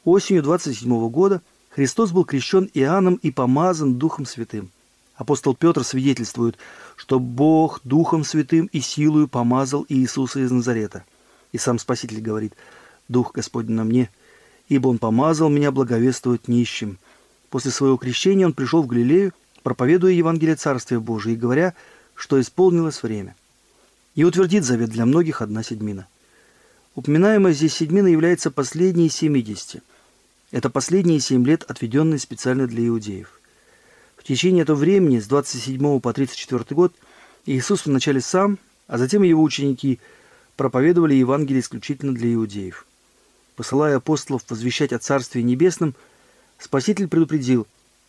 Осенью 0.04 0.44
27 0.44 1.08
года 1.08 1.42
Христос 1.76 2.10
был 2.10 2.24
крещен 2.24 2.70
Иоанном 2.72 3.16
и 3.16 3.30
помазан 3.30 3.96
Духом 3.96 4.24
Святым. 4.24 4.70
Апостол 5.14 5.54
Петр 5.54 5.84
свидетельствует, 5.84 6.56
что 6.96 7.20
Бог 7.20 7.82
Духом 7.84 8.24
Святым 8.24 8.70
и 8.72 8.80
силою 8.80 9.28
помазал 9.28 9.84
Иисуса 9.90 10.40
из 10.40 10.50
Назарета. 10.50 11.04
И 11.52 11.58
сам 11.58 11.78
Спаситель 11.78 12.22
говорит, 12.22 12.54
«Дух 13.08 13.32
Господень 13.34 13.74
на 13.74 13.84
мне, 13.84 14.08
ибо 14.70 14.88
Он 14.88 14.96
помазал 14.96 15.50
меня 15.50 15.70
благовествовать 15.70 16.48
нищим». 16.48 16.96
После 17.50 17.70
своего 17.70 17.98
крещения 17.98 18.46
он 18.46 18.54
пришел 18.54 18.82
в 18.82 18.86
Галилею, 18.86 19.34
проповедуя 19.62 20.12
Евангелие 20.12 20.56
Царствия 20.56 20.98
Божия 20.98 21.34
и 21.34 21.36
говоря, 21.36 21.74
что 22.14 22.40
исполнилось 22.40 23.02
время. 23.02 23.36
И 24.14 24.24
утвердит 24.24 24.64
завет 24.64 24.88
для 24.88 25.04
многих 25.04 25.42
одна 25.42 25.62
седьмина. 25.62 26.06
Упоминаемая 26.94 27.52
здесь 27.52 27.74
седьмина 27.74 28.06
является 28.06 28.50
последней 28.50 29.10
семидесяти. 29.10 29.82
Это 30.56 30.70
последние 30.70 31.20
семь 31.20 31.46
лет, 31.46 31.64
отведенные 31.64 32.18
специально 32.18 32.66
для 32.66 32.86
иудеев. 32.86 33.42
В 34.16 34.24
течение 34.24 34.62
этого 34.62 34.78
времени, 34.78 35.18
с 35.18 35.26
27 35.26 36.00
по 36.00 36.14
34 36.14 36.64
год, 36.70 36.94
Иисус 37.44 37.84
вначале 37.84 38.22
сам, 38.22 38.58
а 38.86 38.96
затем 38.96 39.22
его 39.22 39.42
ученики 39.42 39.98
проповедовали 40.56 41.12
Евангелие 41.12 41.60
исключительно 41.60 42.14
для 42.14 42.32
иудеев. 42.32 42.86
Посылая 43.54 43.98
апостолов 43.98 44.44
возвещать 44.48 44.94
о 44.94 44.98
Царстве 44.98 45.42
Небесном, 45.42 45.94
Спаситель 46.58 47.06
предупредил, 47.08 47.66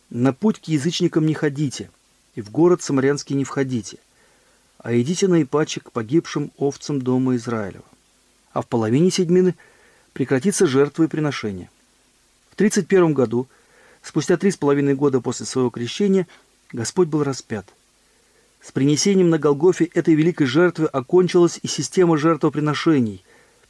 «На 0.08 0.32
путь 0.32 0.58
к 0.58 0.68
язычникам 0.68 1.26
не 1.26 1.34
ходите, 1.34 1.90
и 2.34 2.40
в 2.40 2.50
город 2.50 2.80
Самарянский 2.80 3.36
не 3.36 3.44
входите, 3.44 3.98
а 4.78 4.98
идите 4.98 5.28
наипаче 5.28 5.80
к 5.80 5.92
погибшим 5.92 6.50
овцам 6.56 7.02
дома 7.02 7.36
Израилева». 7.36 7.84
А 8.54 8.62
в 8.62 8.66
половине 8.68 9.10
седьмины 9.10 9.54
прекратится 10.14 10.66
жертвы 10.66 11.08
приношения. 11.08 11.68
В 12.58 12.66
31 12.66 13.14
году, 13.14 13.46
спустя 14.02 14.36
три 14.36 14.50
с 14.50 14.56
половиной 14.56 14.96
года 14.96 15.20
после 15.20 15.46
своего 15.46 15.70
крещения, 15.70 16.26
Господь 16.72 17.06
был 17.06 17.22
распят. 17.22 17.64
С 18.60 18.72
принесением 18.72 19.30
на 19.30 19.38
Голгофе 19.38 19.84
этой 19.84 20.14
великой 20.14 20.46
жертвы 20.46 20.86
окончилась 20.86 21.60
и 21.62 21.68
система 21.68 22.18
жертвоприношений, 22.18 23.22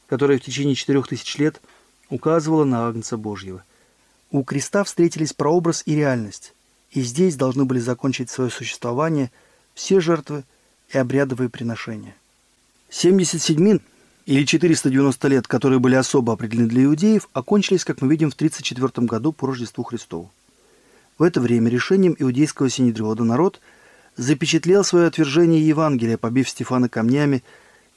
которая 0.07 0.39
в 0.39 0.41
течение 0.41 0.73
четырех 0.73 1.07
тысяч 1.07 1.37
лет 1.37 1.61
указывала 2.09 2.63
на 2.63 2.87
Агнца 2.87 3.15
Божьего. 3.15 3.63
У 4.31 4.43
креста 4.43 4.83
встретились 4.83 5.33
прообраз 5.33 5.83
и 5.85 5.93
реальность, 5.93 6.55
и 6.89 7.01
здесь 7.01 7.35
должны 7.35 7.65
были 7.65 7.77
закончить 7.77 8.31
свое 8.31 8.49
существование 8.49 9.29
все 9.75 9.99
жертвы 9.99 10.43
и 10.91 10.97
обрядовые 10.97 11.49
приношения. 11.49 12.15
77 12.89 13.81
или 14.29 14.45
490 14.45 15.27
лет, 15.27 15.47
которые 15.47 15.79
были 15.79 15.95
особо 15.95 16.33
определены 16.33 16.69
для 16.69 16.83
иудеев, 16.83 17.27
окончились, 17.33 17.83
как 17.83 18.03
мы 18.03 18.09
видим, 18.09 18.29
в 18.29 18.35
34 18.35 19.07
году 19.07 19.31
по 19.33 19.47
Рождеству 19.47 19.83
Христову. 19.83 20.29
В 21.17 21.23
это 21.23 21.41
время 21.41 21.71
решением 21.71 22.15
иудейского 22.19 22.69
синедриода 22.69 23.23
народ 23.23 23.59
запечатлел 24.17 24.83
свое 24.83 25.07
отвержение 25.07 25.67
Евангелия, 25.67 26.17
побив 26.17 26.47
Стефана 26.47 26.89
камнями 26.89 27.43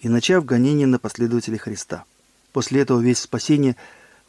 и 0.01 0.09
начав 0.09 0.47
гонение 0.47 0.87
на 0.87 0.99
последователей 0.99 1.59
Христа. 1.59 2.05
После 2.55 2.81
этого 2.81 2.99
весь 2.99 3.19
спасение 3.19 3.77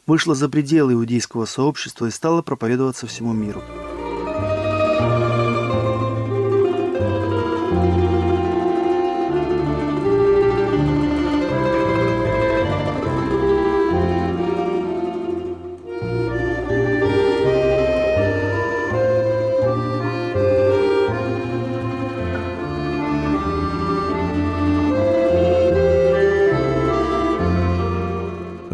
вышло 0.06 0.34
за 0.34 0.50
пределы 0.50 0.92
иудейского 0.92 1.46
сообщества 1.46 2.04
и 2.04 2.10
стало 2.10 2.42
проповедоваться 2.42 3.06
всему 3.06 3.32
миру. 3.32 3.62